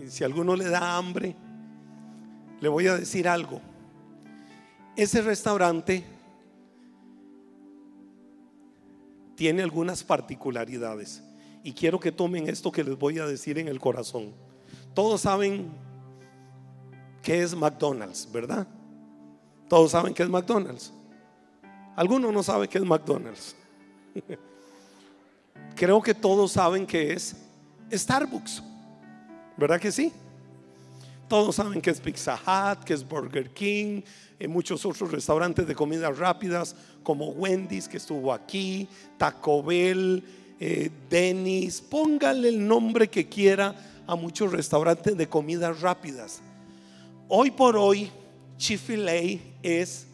si 0.06 0.22
alguno 0.22 0.54
le 0.54 0.68
da 0.68 0.96
hambre, 0.96 1.34
le 2.60 2.68
voy 2.68 2.86
a 2.86 2.96
decir 2.96 3.26
algo. 3.26 3.60
Ese 4.94 5.22
restaurante 5.22 6.04
tiene 9.34 9.62
algunas 9.62 10.04
particularidades 10.04 11.22
y 11.64 11.72
quiero 11.72 11.98
que 11.98 12.12
tomen 12.12 12.48
esto 12.48 12.70
que 12.70 12.84
les 12.84 12.98
voy 12.98 13.18
a 13.18 13.26
decir 13.26 13.58
en 13.58 13.68
el 13.68 13.80
corazón. 13.80 14.34
Todos 14.94 15.22
saben 15.22 15.70
qué 17.22 17.42
es 17.42 17.54
McDonald's, 17.54 18.30
¿verdad? 18.30 18.66
Todos 19.68 19.92
saben 19.92 20.12
qué 20.12 20.22
es 20.22 20.28
McDonald's. 20.28 20.92
Algunos 21.96 22.32
no 22.32 22.42
saben 22.42 22.68
qué 22.68 22.76
es 22.76 22.84
McDonald's. 22.84 23.56
Creo 25.74 26.00
que 26.00 26.14
todos 26.14 26.52
saben 26.52 26.86
qué 26.86 27.12
es 27.12 27.36
Starbucks. 27.92 28.62
¿Verdad 29.56 29.80
que 29.80 29.92
sí? 29.92 30.12
Todos 31.28 31.56
saben 31.56 31.80
que 31.80 31.90
es 31.90 32.00
Pizza 32.00 32.34
Hut, 32.34 32.84
que 32.84 32.94
es 32.94 33.06
Burger 33.06 33.50
King, 33.50 34.02
y 34.38 34.46
muchos 34.46 34.84
otros 34.86 35.10
restaurantes 35.10 35.66
de 35.66 35.74
comidas 35.74 36.16
rápidas 36.18 36.76
como 37.02 37.28
Wendy's 37.30 37.88
que 37.88 37.96
estuvo 37.96 38.32
aquí, 38.32 38.88
Taco 39.16 39.62
Bell, 39.62 40.22
eh, 40.60 40.90
Denny's, 41.10 41.80
póngale 41.80 42.48
el 42.48 42.66
nombre 42.66 43.08
que 43.08 43.28
quiera 43.28 43.74
a 44.06 44.14
muchos 44.14 44.52
restaurantes 44.52 45.16
de 45.16 45.28
comidas 45.28 45.80
rápidas. 45.80 46.40
Hoy 47.28 47.50
por 47.50 47.76
hoy, 47.76 48.10
Chick-fil-A 48.56 49.40
es 49.62 50.06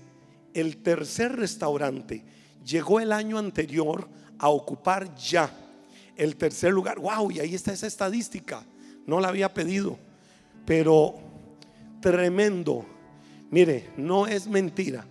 el 0.55 0.79
tercer 0.79 1.37
restaurante. 1.37 2.25
Llegó 2.65 3.01
el 3.01 3.13
año 3.13 3.39
anterior 3.39 4.09
a 4.43 4.51
ocupar 4.51 5.15
ya 5.15 5.51
el 6.15 6.37
tercer 6.37 6.71
lugar. 6.71 6.99
¡Wow! 6.99 7.31
Y 7.31 7.41
ahí 7.41 7.55
está 7.55 7.73
esa 7.73 7.87
estadística. 7.87 8.63
No 9.07 9.19
la 9.19 9.29
había 9.29 9.55
pedido 9.55 9.99
pero 10.65 11.15
tremendo. 12.01 12.85
Mire, 13.51 13.91
no 13.97 14.27
es 14.27 14.47
mentira. 14.47 15.05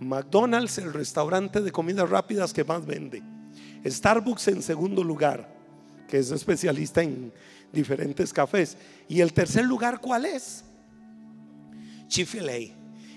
McDonald's, 0.00 0.78
el 0.78 0.92
restaurante 0.92 1.60
de 1.60 1.72
comidas 1.72 2.08
rápidas 2.08 2.52
que 2.52 2.64
más 2.64 2.86
vende. 2.86 3.22
Starbucks 3.84 4.48
en 4.48 4.62
segundo 4.62 5.02
lugar, 5.02 5.48
que 6.08 6.18
es 6.18 6.30
especialista 6.30 7.02
en 7.02 7.32
diferentes 7.72 8.32
cafés. 8.32 8.76
Y 9.08 9.20
el 9.20 9.32
tercer 9.32 9.64
lugar, 9.64 10.00
¿cuál 10.00 10.24
es? 10.24 10.64
Chick-fil-A. 12.06 12.74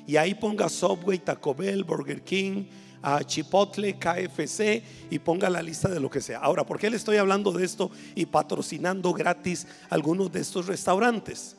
Y 0.07 0.17
ahí 0.17 0.33
ponga 0.33 0.67
Subway, 0.67 1.19
Taco 1.19 1.53
Bell, 1.53 1.83
Burger 1.83 2.21
King, 2.21 2.65
a 3.01 3.23
Chipotle, 3.23 3.97
KFC 3.97 4.83
y 5.09 5.19
ponga 5.19 5.49
la 5.49 5.61
lista 5.61 5.89
de 5.89 5.99
lo 5.99 6.09
que 6.09 6.21
sea. 6.21 6.39
Ahora, 6.39 6.65
¿por 6.65 6.79
qué 6.79 6.89
le 6.89 6.97
estoy 6.97 7.17
hablando 7.17 7.51
de 7.51 7.65
esto 7.65 7.91
y 8.15 8.25
patrocinando 8.25 9.13
gratis 9.13 9.67
algunos 9.89 10.31
de 10.31 10.41
estos 10.41 10.67
restaurantes? 10.67 11.55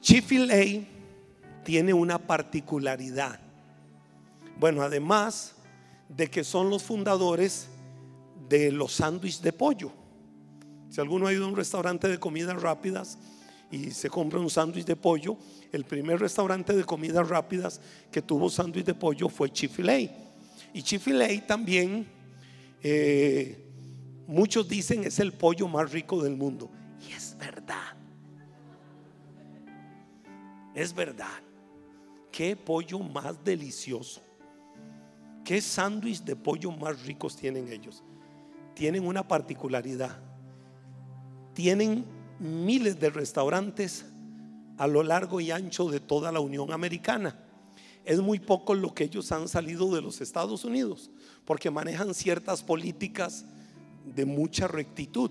Chick-fil-A 0.00 0.84
tiene 1.64 1.94
una 1.94 2.18
particularidad. 2.18 3.38
Bueno, 4.58 4.82
además 4.82 5.54
de 6.08 6.28
que 6.28 6.44
son 6.44 6.68
los 6.70 6.82
fundadores 6.82 7.68
de 8.48 8.70
los 8.70 8.92
sándwiches 8.92 9.42
de 9.42 9.52
pollo. 9.52 9.92
Si 10.90 11.00
alguno 11.00 11.26
ha 11.26 11.32
ido 11.32 11.44
a 11.44 11.48
un 11.48 11.56
restaurante 11.56 12.08
de 12.08 12.18
comidas 12.18 12.60
rápidas 12.60 13.16
y 13.70 13.92
se 13.92 14.10
compra 14.10 14.38
un 14.38 14.50
sándwich 14.50 14.84
de 14.84 14.96
pollo, 14.96 15.38
el 15.72 15.84
primer 15.84 16.20
restaurante 16.20 16.74
de 16.74 16.84
comidas 16.84 17.28
rápidas 17.28 17.80
que 18.10 18.20
tuvo 18.20 18.50
sándwich 18.50 18.84
de 18.84 18.94
pollo 18.94 19.28
fue 19.28 19.50
Chick-fil-A. 19.50 19.98
Y 20.74 20.82
Chick-fil-A 20.82 21.46
también, 21.46 22.06
eh, 22.82 23.66
muchos 24.26 24.68
dicen, 24.68 25.04
es 25.04 25.18
el 25.18 25.32
pollo 25.32 25.66
más 25.66 25.90
rico 25.90 26.22
del 26.22 26.36
mundo. 26.36 26.70
Y 27.08 27.12
es 27.12 27.36
verdad. 27.38 27.96
Es 30.74 30.94
verdad. 30.94 31.40
Qué 32.30 32.54
pollo 32.54 32.98
más 32.98 33.42
delicioso. 33.42 34.22
Qué 35.44 35.60
sándwich 35.60 36.22
de 36.22 36.36
pollo 36.36 36.70
más 36.70 37.04
ricos 37.04 37.34
tienen 37.34 37.68
ellos. 37.72 38.02
Tienen 38.74 39.06
una 39.06 39.26
particularidad. 39.26 40.18
Tienen 41.54 42.04
miles 42.38 42.98
de 42.98 43.10
restaurantes 43.10 44.06
a 44.82 44.88
lo 44.88 45.04
largo 45.04 45.40
y 45.40 45.52
ancho 45.52 45.88
de 45.88 46.00
toda 46.00 46.32
la 46.32 46.40
Unión 46.40 46.72
Americana. 46.72 47.38
Es 48.04 48.18
muy 48.18 48.40
poco 48.40 48.74
lo 48.74 48.92
que 48.92 49.04
ellos 49.04 49.30
han 49.30 49.46
salido 49.46 49.94
de 49.94 50.02
los 50.02 50.20
Estados 50.20 50.64
Unidos, 50.64 51.08
porque 51.44 51.70
manejan 51.70 52.12
ciertas 52.14 52.64
políticas 52.64 53.44
de 54.04 54.24
mucha 54.24 54.66
rectitud, 54.66 55.30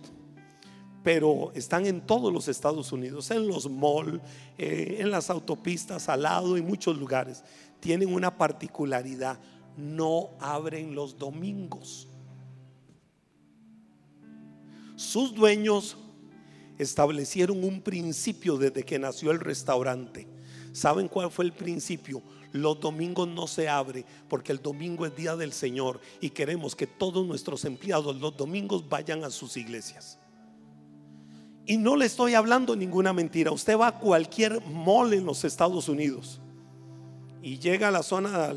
pero 1.04 1.52
están 1.54 1.86
en 1.86 2.00
todos 2.00 2.32
los 2.32 2.48
Estados 2.48 2.94
Unidos, 2.94 3.30
en 3.30 3.46
los 3.46 3.70
malls, 3.70 4.22
eh, 4.58 5.00
en 5.00 5.12
las 5.12 5.30
autopistas, 5.30 6.08
al 6.08 6.22
lado, 6.22 6.56
en 6.56 6.66
muchos 6.66 6.98
lugares. 6.98 7.44
Tienen 7.82 8.14
una 8.14 8.38
particularidad, 8.38 9.38
no 9.76 10.30
abren 10.40 10.96
los 10.96 11.18
domingos. 11.18 12.08
Sus 14.96 15.36
dueños 15.36 15.98
establecieron 16.82 17.63
un 17.63 17.82
principio 17.82 18.58
desde 18.58 18.84
que 18.84 18.98
nació 18.98 19.30
el 19.32 19.39
restaurante. 19.39 20.28
¿Saben 20.72 21.08
cuál 21.08 21.30
fue 21.30 21.46
el 21.46 21.54
principio? 21.54 22.24
Los 22.54 22.80
domingos 22.80 23.28
no 23.28 23.46
se 23.46 23.70
abre 23.70 24.04
porque 24.28 24.52
el 24.52 24.62
domingo 24.62 25.06
es 25.06 25.15
día 25.15 25.36
del 25.36 25.54
Señor 25.54 26.02
y 26.20 26.32
queremos 26.32 26.76
que 26.76 26.88
todos 26.88 27.26
nuestros 27.26 27.65
empleados 27.65 28.20
los 28.20 28.36
domingos 28.36 28.89
vayan 28.89 29.24
a 29.24 29.30
sus 29.30 29.58
iglesias. 29.58 30.17
Y 31.67 31.78
no 31.78 31.96
le 31.96 32.08
estoy 32.08 32.34
hablando 32.34 32.76
ninguna 32.76 33.13
mentira. 33.13 33.52
Usted 33.52 33.78
va 33.78 33.88
a 33.88 34.00
cualquier 34.00 34.60
mall 34.65 35.13
en 35.13 35.26
los 35.26 35.44
Estados 35.44 35.88
Unidos 35.88 36.41
y 37.44 37.60
llega 37.60 37.89
a 37.89 37.91
la 37.91 38.02
zona, 38.02 38.54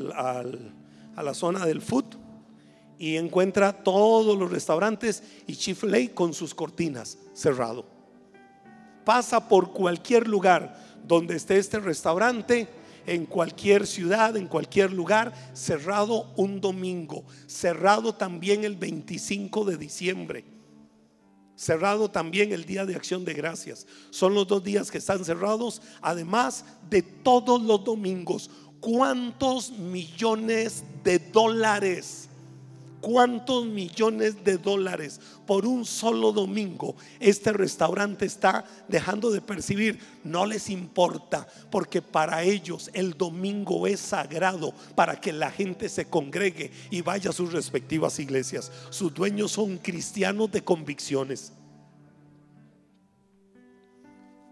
a 1.15 1.23
la 1.23 1.33
zona 1.35 1.65
del 1.65 1.81
food 1.81 2.05
y 2.97 3.17
encuentra 3.17 3.83
todos 3.83 4.35
los 4.35 4.49
restaurantes 4.49 5.21
y 5.45 5.55
Chick-fil-A 5.55 6.15
con 6.15 6.33
sus 6.33 6.55
cortinas 6.55 7.19
cerrado 7.33 7.94
pasa 9.05 9.47
por 9.47 9.71
cualquier 9.71 10.27
lugar 10.27 10.83
donde 11.07 11.35
esté 11.35 11.57
este 11.57 11.79
restaurante, 11.79 12.67
en 13.05 13.25
cualquier 13.25 13.85
ciudad, 13.85 14.35
en 14.35 14.47
cualquier 14.47 14.91
lugar, 14.91 15.31
cerrado 15.53 16.33
un 16.35 16.59
domingo, 16.59 17.23
cerrado 17.45 18.15
también 18.15 18.63
el 18.63 18.75
25 18.75 19.63
de 19.65 19.77
diciembre. 19.77 20.45
Cerrado 21.55 22.11
también 22.11 22.51
el 22.51 22.65
día 22.65 22.85
de 22.85 22.95
acción 22.95 23.23
de 23.23 23.33
gracias. 23.33 23.87
Son 24.09 24.33
los 24.33 24.47
dos 24.47 24.63
días 24.63 24.91
que 24.91 24.97
están 24.97 25.23
cerrados, 25.23 25.81
además 26.01 26.65
de 26.89 27.01
todos 27.01 27.61
los 27.61 27.83
domingos. 27.83 28.49
¿Cuántos 28.81 29.71
millones 29.71 30.83
de 31.03 31.19
dólares? 31.19 32.24
¿Cuántos 33.05 33.67
millones 33.67 34.43
de 34.43 34.57
dólares 34.57 35.21
por 35.45 35.67
un 35.67 35.85
solo 35.85 36.31
domingo 36.31 36.95
este 37.19 37.53
restaurante 37.53 38.25
está 38.25 38.65
dejando 38.87 39.29
de 39.29 39.41
percibir? 39.41 39.99
No 40.23 40.47
les 40.47 40.71
importa, 40.71 41.47
porque 41.69 42.01
para 42.01 42.41
ellos 42.41 42.89
el 42.95 43.15
domingo 43.15 43.85
es 43.85 43.99
sagrado 43.99 44.73
para 44.95 45.21
que 45.21 45.31
la 45.31 45.51
gente 45.51 45.87
se 45.87 46.05
congregue 46.05 46.71
y 46.89 47.01
vaya 47.01 47.29
a 47.29 47.33
sus 47.33 47.53
respectivas 47.53 48.17
iglesias. 48.17 48.71
Sus 48.89 49.13
dueños 49.13 49.51
son 49.51 49.77
cristianos 49.77 50.51
de 50.51 50.63
convicciones. 50.63 51.53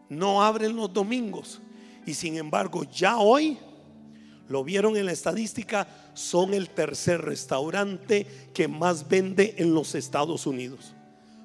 No 0.10 0.44
abren 0.44 0.76
los 0.76 0.94
domingos 0.94 1.60
y 2.06 2.14
sin 2.14 2.38
embargo 2.38 2.84
ya 2.84 3.18
hoy 3.18 3.58
lo 4.48 4.64
vieron 4.64 4.96
en 4.98 5.08
la 5.08 5.12
estadística, 5.12 5.88
son 6.14 6.54
el 6.54 6.70
tercer 6.70 7.22
restaurante 7.22 8.26
que 8.54 8.68
más 8.68 9.08
vende 9.08 9.56
en 9.58 9.74
los 9.74 9.96
Estados 9.96 10.46
Unidos. 10.46 10.94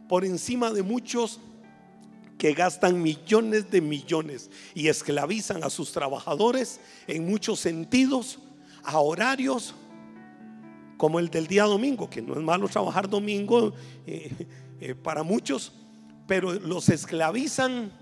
Por 0.08 0.24
encima 0.24 0.72
de 0.72 0.82
muchos 0.82 1.40
que 2.38 2.54
gastan 2.54 3.02
millones 3.02 3.70
de 3.70 3.80
millones 3.80 4.50
y 4.74 4.88
esclavizan 4.88 5.64
a 5.64 5.70
sus 5.70 5.92
trabajadores 5.92 6.80
en 7.06 7.26
muchos 7.26 7.60
sentidos, 7.60 8.38
a 8.84 9.00
horarios 9.00 9.74
como 10.96 11.18
el 11.18 11.28
del 11.28 11.46
día 11.46 11.64
domingo, 11.64 12.08
que 12.08 12.22
no 12.22 12.34
es 12.34 12.40
malo 12.40 12.68
trabajar 12.68 13.08
domingo 13.08 13.72
eh, 14.06 14.30
eh, 14.80 14.94
para 14.94 15.22
muchos, 15.22 15.72
pero 16.26 16.52
los 16.52 16.88
esclavizan 16.88 17.92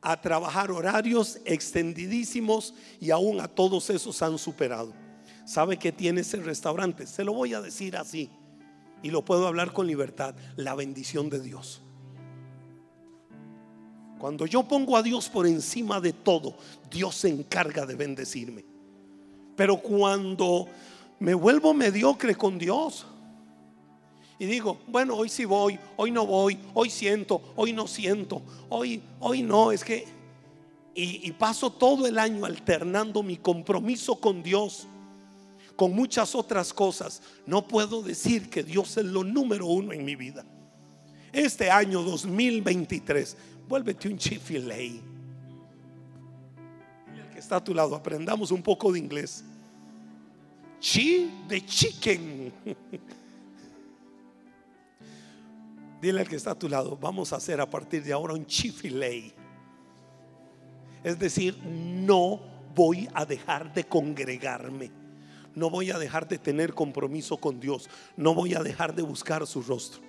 a 0.00 0.20
trabajar 0.20 0.70
horarios 0.70 1.38
extendidísimos 1.44 2.74
y 3.00 3.10
aún 3.10 3.40
a 3.40 3.48
todos 3.48 3.90
esos 3.90 4.22
han 4.22 4.38
superado. 4.38 5.07
¿Sabe 5.48 5.78
que 5.78 5.92
tiene 5.92 6.20
ese 6.20 6.36
restaurante? 6.42 7.06
Se 7.06 7.24
lo 7.24 7.32
voy 7.32 7.54
a 7.54 7.62
decir 7.62 7.96
así 7.96 8.28
y 9.02 9.10
lo 9.10 9.24
puedo 9.24 9.46
hablar 9.46 9.72
con 9.72 9.86
libertad. 9.86 10.34
La 10.56 10.74
bendición 10.74 11.30
de 11.30 11.40
Dios. 11.40 11.80
Cuando 14.18 14.44
yo 14.44 14.68
pongo 14.68 14.94
a 14.94 15.02
Dios 15.02 15.30
por 15.30 15.46
encima 15.46 16.02
de 16.02 16.12
todo, 16.12 16.54
Dios 16.90 17.14
se 17.14 17.30
encarga 17.30 17.86
de 17.86 17.94
bendecirme. 17.94 18.62
Pero 19.56 19.78
cuando 19.78 20.68
me 21.18 21.32
vuelvo 21.32 21.72
mediocre 21.72 22.34
con 22.34 22.58
Dios, 22.58 23.06
y 24.38 24.44
digo, 24.44 24.80
bueno, 24.86 25.14
hoy 25.14 25.30
sí 25.30 25.46
voy, 25.46 25.78
hoy 25.96 26.10
no 26.10 26.26
voy, 26.26 26.58
hoy 26.74 26.90
siento, 26.90 27.40
hoy 27.56 27.72
no 27.72 27.86
siento, 27.86 28.42
hoy, 28.68 29.00
hoy 29.18 29.42
no, 29.42 29.72
es 29.72 29.82
que, 29.82 30.06
y, 30.94 31.26
y 31.26 31.32
paso 31.32 31.72
todo 31.72 32.06
el 32.06 32.18
año 32.18 32.44
alternando 32.44 33.22
mi 33.22 33.38
compromiso 33.38 34.20
con 34.20 34.42
Dios 34.42 34.86
con 35.78 35.94
muchas 35.94 36.34
otras 36.34 36.74
cosas. 36.74 37.22
No 37.46 37.68
puedo 37.68 38.02
decir 38.02 38.50
que 38.50 38.64
Dios 38.64 38.96
es 38.96 39.04
lo 39.04 39.22
número 39.22 39.66
uno 39.66 39.92
en 39.92 40.04
mi 40.04 40.16
vida. 40.16 40.44
Este 41.32 41.70
año 41.70 42.02
2023, 42.02 43.36
vuélvete 43.68 44.08
un 44.08 44.18
chifiley. 44.18 45.00
El 47.16 47.28
que 47.32 47.38
está 47.38 47.58
a 47.58 47.64
tu 47.64 47.72
lado, 47.72 47.94
aprendamos 47.94 48.50
un 48.50 48.60
poco 48.60 48.90
de 48.90 48.98
inglés. 48.98 49.44
Chi 50.80 51.30
de 51.46 51.64
chicken. 51.64 52.52
Dile 56.02 56.22
al 56.22 56.28
que 56.28 56.34
está 56.34 56.50
a 56.50 56.58
tu 56.58 56.68
lado, 56.68 56.96
vamos 56.96 57.32
a 57.32 57.36
hacer 57.36 57.60
a 57.60 57.70
partir 57.70 58.02
de 58.02 58.12
ahora 58.12 58.34
un 58.34 58.46
chifiley. 58.46 59.32
Es 61.04 61.20
decir, 61.20 61.56
no 61.64 62.40
voy 62.74 63.08
a 63.14 63.24
dejar 63.24 63.72
de 63.72 63.84
congregarme. 63.84 64.97
No 65.58 65.70
voy 65.70 65.90
a 65.90 65.98
dejar 65.98 66.28
de 66.28 66.38
tener 66.38 66.72
compromiso 66.72 67.36
con 67.36 67.58
Dios. 67.58 67.90
No 68.16 68.32
voy 68.32 68.54
a 68.54 68.62
dejar 68.62 68.94
de 68.94 69.02
buscar 69.02 69.44
su 69.44 69.60
rostro. 69.60 70.00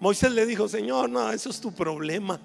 Moisés 0.00 0.32
le 0.32 0.44
dijo, 0.44 0.68
Señor, 0.68 1.08
no, 1.08 1.30
eso 1.30 1.50
es 1.50 1.60
tu 1.60 1.72
problema. 1.72 2.40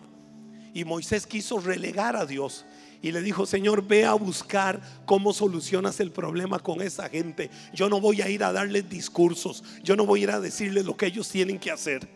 Y 0.72 0.86
Moisés 0.86 1.26
quiso 1.26 1.60
relegar 1.60 2.16
a 2.16 2.28
Dios. 2.28 2.64
Y 3.02 3.12
le 3.12 3.22
dijo, 3.22 3.48
Señor, 3.48 3.86
ve 3.86 4.06
a 4.06 4.14
buscar 4.14 4.80
cómo 5.06 5.34
solucionas 5.34 6.00
el 6.00 6.12
problema 6.12 6.60
con 6.60 6.84
esa 6.84 7.10
gente. 7.10 7.50
Yo 7.74 7.90
no 7.90 8.00
voy 8.00 8.22
a 8.22 8.30
ir 8.30 8.44
a 8.44 8.54
darles 8.54 8.88
discursos. 8.88 9.64
Yo 9.84 9.96
no 9.96 10.06
voy 10.06 10.20
a 10.22 10.24
ir 10.24 10.32
a 10.32 10.40
decirles 10.40 10.86
lo 10.86 10.96
que 10.96 11.08
ellos 11.08 11.28
tienen 11.30 11.58
que 11.58 11.72
hacer. 11.72 12.08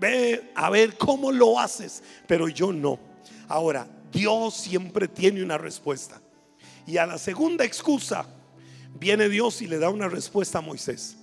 Ve 0.00 0.50
a 0.54 0.70
ver 0.70 0.96
cómo 0.96 1.30
lo 1.30 1.60
haces, 1.60 2.02
pero 2.26 2.48
yo 2.48 2.72
no. 2.72 2.98
Ahora, 3.48 3.86
Dios 4.10 4.54
siempre 4.54 5.08
tiene 5.08 5.42
una 5.42 5.58
respuesta. 5.58 6.22
Y 6.86 6.96
a 6.96 7.06
la 7.06 7.18
segunda 7.18 7.66
excusa, 7.66 8.26
viene 8.98 9.28
Dios 9.28 9.62
y 9.62 9.66
le 9.66 9.78
da 9.78 9.90
una 9.90 10.08
respuesta 10.08 10.58
a 10.58 10.62
Moisés. 10.62 11.16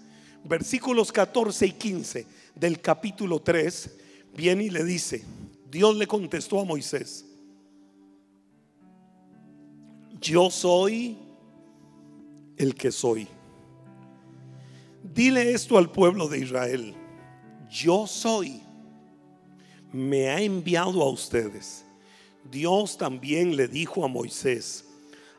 Versículos 0.43 1.11
14 1.11 1.67
y 1.67 1.71
15 1.71 2.27
del 2.55 2.81
capítulo 2.81 3.41
3, 3.41 3.97
viene 4.35 4.65
y 4.65 4.69
le 4.69 4.83
dice, 4.83 5.23
Dios 5.71 5.95
le 5.95 6.07
contestó 6.07 6.59
a 6.59 6.65
Moisés, 6.65 7.25
yo 10.21 10.49
soy 10.49 11.17
el 12.57 12.75
que 12.75 12.91
soy. 12.91 13.27
Dile 15.03 15.53
esto 15.53 15.77
al 15.77 15.91
pueblo 15.91 16.27
de 16.27 16.39
Israel, 16.39 16.93
yo 17.69 18.05
soy 18.05 18.61
me 19.95 20.27
ha 20.27 20.41
enviado 20.41 21.01
a 21.01 21.09
ustedes. 21.09 21.85
Dios 22.51 22.97
también 22.97 23.55
le 23.55 23.69
dijo 23.69 24.03
a 24.03 24.09
Moisés, 24.09 24.84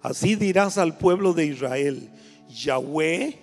así 0.06 0.36
dirás 0.36 0.78
al 0.78 0.96
pueblo 0.96 1.32
de 1.32 1.46
Israel, 1.46 2.10
Yahweh, 2.48 3.38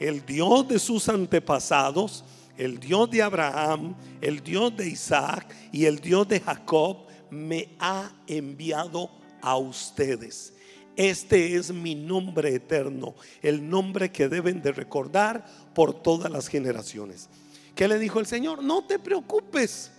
el 0.00 0.24
Dios 0.24 0.66
de 0.68 0.78
sus 0.78 1.08
antepasados, 1.08 2.24
el 2.56 2.80
Dios 2.80 3.10
de 3.10 3.22
Abraham, 3.22 3.94
el 4.20 4.42
Dios 4.42 4.76
de 4.76 4.88
Isaac 4.88 5.54
y 5.72 5.84
el 5.84 5.98
Dios 5.98 6.26
de 6.28 6.40
Jacob, 6.40 7.06
me 7.30 7.68
ha 7.78 8.10
enviado 8.26 9.10
a 9.42 9.56
ustedes. 9.56 10.54
Este 10.96 11.54
es 11.54 11.72
mi 11.72 11.94
nombre 11.94 12.54
eterno, 12.54 13.14
el 13.42 13.68
nombre 13.68 14.10
que 14.10 14.28
deben 14.28 14.62
de 14.62 14.72
recordar 14.72 15.44
por 15.74 16.02
todas 16.02 16.32
las 16.32 16.48
generaciones. 16.48 17.28
¿Qué 17.74 17.86
le 17.86 17.98
dijo 17.98 18.18
el 18.18 18.26
Señor? 18.26 18.62
No 18.62 18.84
te 18.84 18.98
preocupes 18.98 19.92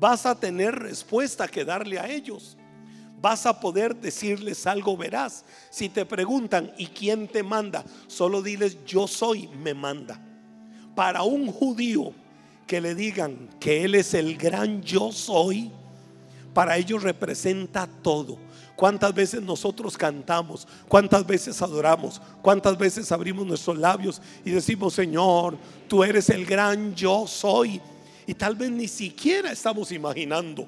vas 0.00 0.24
a 0.24 0.34
tener 0.34 0.74
respuesta 0.74 1.46
que 1.46 1.64
darle 1.64 1.98
a 1.98 2.08
ellos. 2.08 2.56
Vas 3.20 3.44
a 3.44 3.60
poder 3.60 3.94
decirles 3.94 4.66
algo 4.66 4.96
veraz. 4.96 5.44
Si 5.70 5.90
te 5.90 6.06
preguntan, 6.06 6.72
¿y 6.78 6.86
quién 6.86 7.28
te 7.28 7.42
manda? 7.42 7.84
Solo 8.06 8.40
diles, 8.40 8.78
yo 8.86 9.06
soy, 9.06 9.48
me 9.48 9.74
manda. 9.74 10.18
Para 10.94 11.22
un 11.22 11.52
judío 11.52 12.12
que 12.66 12.80
le 12.80 12.94
digan 12.94 13.50
que 13.58 13.84
Él 13.84 13.94
es 13.94 14.14
el 14.14 14.38
gran 14.38 14.82
yo 14.82 15.12
soy, 15.12 15.70
para 16.54 16.78
ellos 16.78 17.02
representa 17.02 17.86
todo. 17.86 18.38
¿Cuántas 18.74 19.12
veces 19.12 19.42
nosotros 19.42 19.98
cantamos? 19.98 20.66
¿Cuántas 20.88 21.26
veces 21.26 21.60
adoramos? 21.60 22.22
¿Cuántas 22.40 22.78
veces 22.78 23.12
abrimos 23.12 23.46
nuestros 23.46 23.76
labios 23.76 24.22
y 24.44 24.50
decimos, 24.50 24.94
Señor, 24.94 25.58
tú 25.86 26.02
eres 26.02 26.30
el 26.30 26.46
gran 26.46 26.94
yo 26.94 27.26
soy? 27.26 27.82
Y 28.26 28.32
tal 28.32 28.56
vez 28.56 28.70
ni 28.70 28.88
siquiera 28.88 29.52
estamos 29.52 29.92
imaginando 29.92 30.66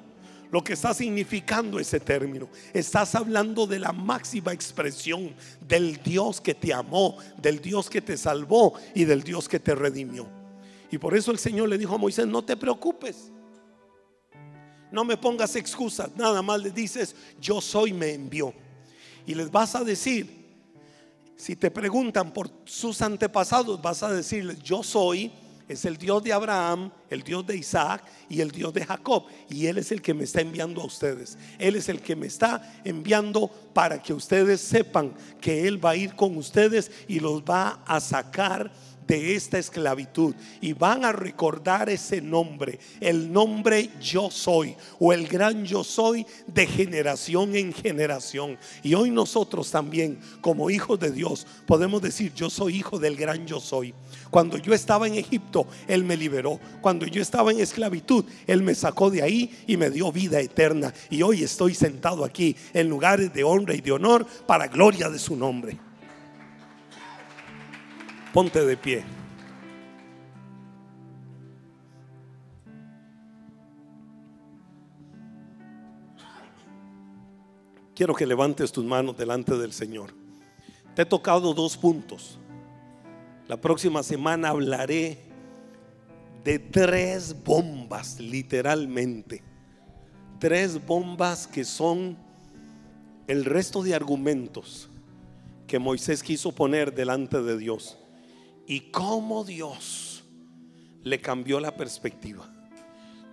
lo 0.53 0.63
que 0.63 0.73
está 0.73 0.93
significando 0.93 1.79
ese 1.79 1.99
término. 1.99 2.47
Estás 2.75 3.15
hablando 3.15 3.65
de 3.65 3.79
la 3.79 3.91
máxima 3.91 4.53
expresión 4.53 5.33
del 5.59 5.97
Dios 6.03 6.39
que 6.39 6.53
te 6.53 6.71
amó, 6.71 7.17
del 7.41 7.59
Dios 7.59 7.89
que 7.89 8.03
te 8.03 8.15
salvó 8.15 8.75
y 8.93 9.03
del 9.05 9.23
Dios 9.23 9.49
que 9.49 9.59
te 9.59 9.73
redimió. 9.73 10.27
Y 10.91 10.99
por 10.99 11.17
eso 11.17 11.31
el 11.31 11.39
Señor 11.39 11.69
le 11.69 11.79
dijo 11.79 11.95
a 11.95 11.97
Moisés, 11.97 12.27
no 12.27 12.45
te 12.45 12.55
preocupes. 12.55 13.31
No 14.91 15.03
me 15.03 15.17
pongas 15.17 15.55
excusas, 15.55 16.15
nada 16.15 16.43
más 16.43 16.61
le 16.61 16.69
dices, 16.69 17.15
yo 17.41 17.59
soy, 17.59 17.91
me 17.91 18.13
envió. 18.13 18.53
Y 19.25 19.33
les 19.33 19.49
vas 19.49 19.73
a 19.73 19.83
decir, 19.83 20.53
si 21.35 21.55
te 21.55 21.71
preguntan 21.71 22.31
por 22.31 22.51
sus 22.65 23.01
antepasados, 23.01 23.81
vas 23.81 24.03
a 24.03 24.13
decirles, 24.13 24.61
yo 24.61 24.83
soy, 24.83 25.31
es 25.67 25.85
el 25.85 25.97
Dios 25.97 26.23
de 26.23 26.33
Abraham, 26.33 26.91
el 27.09 27.23
Dios 27.23 27.45
de 27.45 27.55
Isaac 27.55 28.03
y 28.29 28.41
el 28.41 28.51
Dios 28.51 28.73
de 28.73 28.85
Jacob. 28.85 29.25
Y 29.49 29.67
Él 29.67 29.77
es 29.77 29.91
el 29.91 30.01
que 30.01 30.13
me 30.13 30.23
está 30.23 30.41
enviando 30.41 30.81
a 30.81 30.85
ustedes. 30.85 31.37
Él 31.57 31.75
es 31.75 31.89
el 31.89 32.01
que 32.01 32.15
me 32.15 32.27
está 32.27 32.81
enviando 32.83 33.49
para 33.73 34.01
que 34.01 34.13
ustedes 34.13 34.61
sepan 34.61 35.13
que 35.39 35.67
Él 35.67 35.83
va 35.83 35.91
a 35.91 35.95
ir 35.95 36.15
con 36.15 36.37
ustedes 36.37 36.91
y 37.07 37.19
los 37.19 37.41
va 37.43 37.83
a 37.85 37.99
sacar 37.99 38.71
de 39.07 39.35
esta 39.35 39.57
esclavitud 39.57 40.35
y 40.61 40.73
van 40.73 41.05
a 41.05 41.11
recordar 41.11 41.89
ese 41.89 42.21
nombre, 42.21 42.79
el 42.99 43.31
nombre 43.31 43.89
yo 44.01 44.29
soy 44.31 44.75
o 44.99 45.13
el 45.13 45.27
gran 45.27 45.65
yo 45.65 45.83
soy 45.83 46.25
de 46.47 46.65
generación 46.65 47.55
en 47.55 47.73
generación. 47.73 48.57
Y 48.81 48.93
hoy 48.93 49.11
nosotros 49.11 49.71
también 49.71 50.19
como 50.41 50.69
hijos 50.69 50.99
de 50.99 51.11
Dios 51.11 51.47
podemos 51.65 52.01
decir 52.01 52.33
yo 52.33 52.49
soy 52.49 52.77
hijo 52.77 52.99
del 52.99 53.15
gran 53.15 53.45
yo 53.45 53.59
soy. 53.59 53.93
Cuando 54.29 54.57
yo 54.57 54.73
estaba 54.73 55.07
en 55.07 55.15
Egipto, 55.15 55.67
Él 55.87 56.03
me 56.03 56.17
liberó. 56.17 56.59
Cuando 56.81 57.05
yo 57.05 57.21
estaba 57.21 57.51
en 57.51 57.59
esclavitud, 57.59 58.25
Él 58.47 58.63
me 58.63 58.75
sacó 58.75 59.09
de 59.09 59.21
ahí 59.21 59.51
y 59.67 59.77
me 59.77 59.89
dio 59.89 60.11
vida 60.11 60.39
eterna. 60.39 60.93
Y 61.09 61.21
hoy 61.21 61.43
estoy 61.43 61.75
sentado 61.75 62.25
aquí 62.25 62.55
en 62.73 62.89
lugares 62.89 63.33
de 63.33 63.43
honra 63.43 63.75
y 63.75 63.81
de 63.81 63.91
honor 63.91 64.25
para 64.47 64.67
gloria 64.67 65.09
de 65.09 65.19
su 65.19 65.35
nombre. 65.35 65.77
Ponte 68.33 68.65
de 68.65 68.75
pie. 68.75 69.03
Quiero 77.93 78.15
que 78.15 78.25
levantes 78.25 78.71
tus 78.71 78.83
manos 78.83 79.15
delante 79.15 79.55
del 79.55 79.71
Señor. 79.71 80.15
Te 80.95 81.03
he 81.03 81.05
tocado 81.05 81.53
dos 81.53 81.77
puntos. 81.77 82.39
La 83.47 83.61
próxima 83.61 84.01
semana 84.01 84.49
hablaré 84.49 85.19
de 86.43 86.57
tres 86.57 87.35
bombas, 87.43 88.19
literalmente. 88.19 89.43
Tres 90.39 90.83
bombas 90.83 91.45
que 91.45 91.63
son 91.63 92.17
el 93.27 93.45
resto 93.45 93.83
de 93.83 93.93
argumentos 93.93 94.89
que 95.67 95.77
Moisés 95.77 96.23
quiso 96.23 96.51
poner 96.51 96.95
delante 96.95 97.43
de 97.43 97.59
Dios. 97.59 97.99
Y 98.67 98.91
cómo 98.91 99.43
Dios 99.43 100.23
le 101.03 101.19
cambió 101.19 101.59
la 101.59 101.75
perspectiva. 101.75 102.49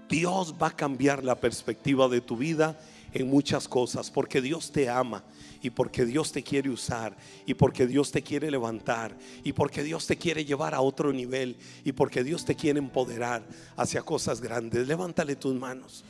Dios 0.09 0.57
va 0.61 0.69
a 0.69 0.77
cambiar 0.77 1.23
la 1.23 1.39
perspectiva 1.39 2.09
de 2.09 2.21
tu 2.21 2.37
vida 2.37 2.79
en 3.13 3.29
muchas 3.29 3.69
cosas, 3.69 4.11
porque 4.11 4.41
Dios 4.41 4.73
te 4.73 4.89
ama 4.89 5.25
y 5.63 5.71
porque 5.71 6.05
Dios 6.05 6.33
te 6.33 6.43
quiere 6.43 6.71
usar 6.71 7.17
y 7.47 7.55
porque 7.55 7.87
Dios 7.87 8.11
te 8.11 8.23
quiere 8.23 8.51
levantar 8.51 9.17
y 9.45 9.53
porque 9.53 9.83
Dios 9.83 10.07
te 10.07 10.17
quiere 10.17 10.45
llevar 10.45 10.75
a 10.75 10.81
otro 10.81 11.13
nivel 11.13 11.57
y 11.85 11.93
porque 11.93 12.25
Dios 12.25 12.45
te 12.45 12.55
quiere 12.55 12.79
empoderar 12.79 13.45
hacia 13.77 14.03
cosas 14.03 14.41
grandes. 14.41 14.87
Levántale 14.87 15.37
tus 15.37 15.55
manos. 15.55 16.05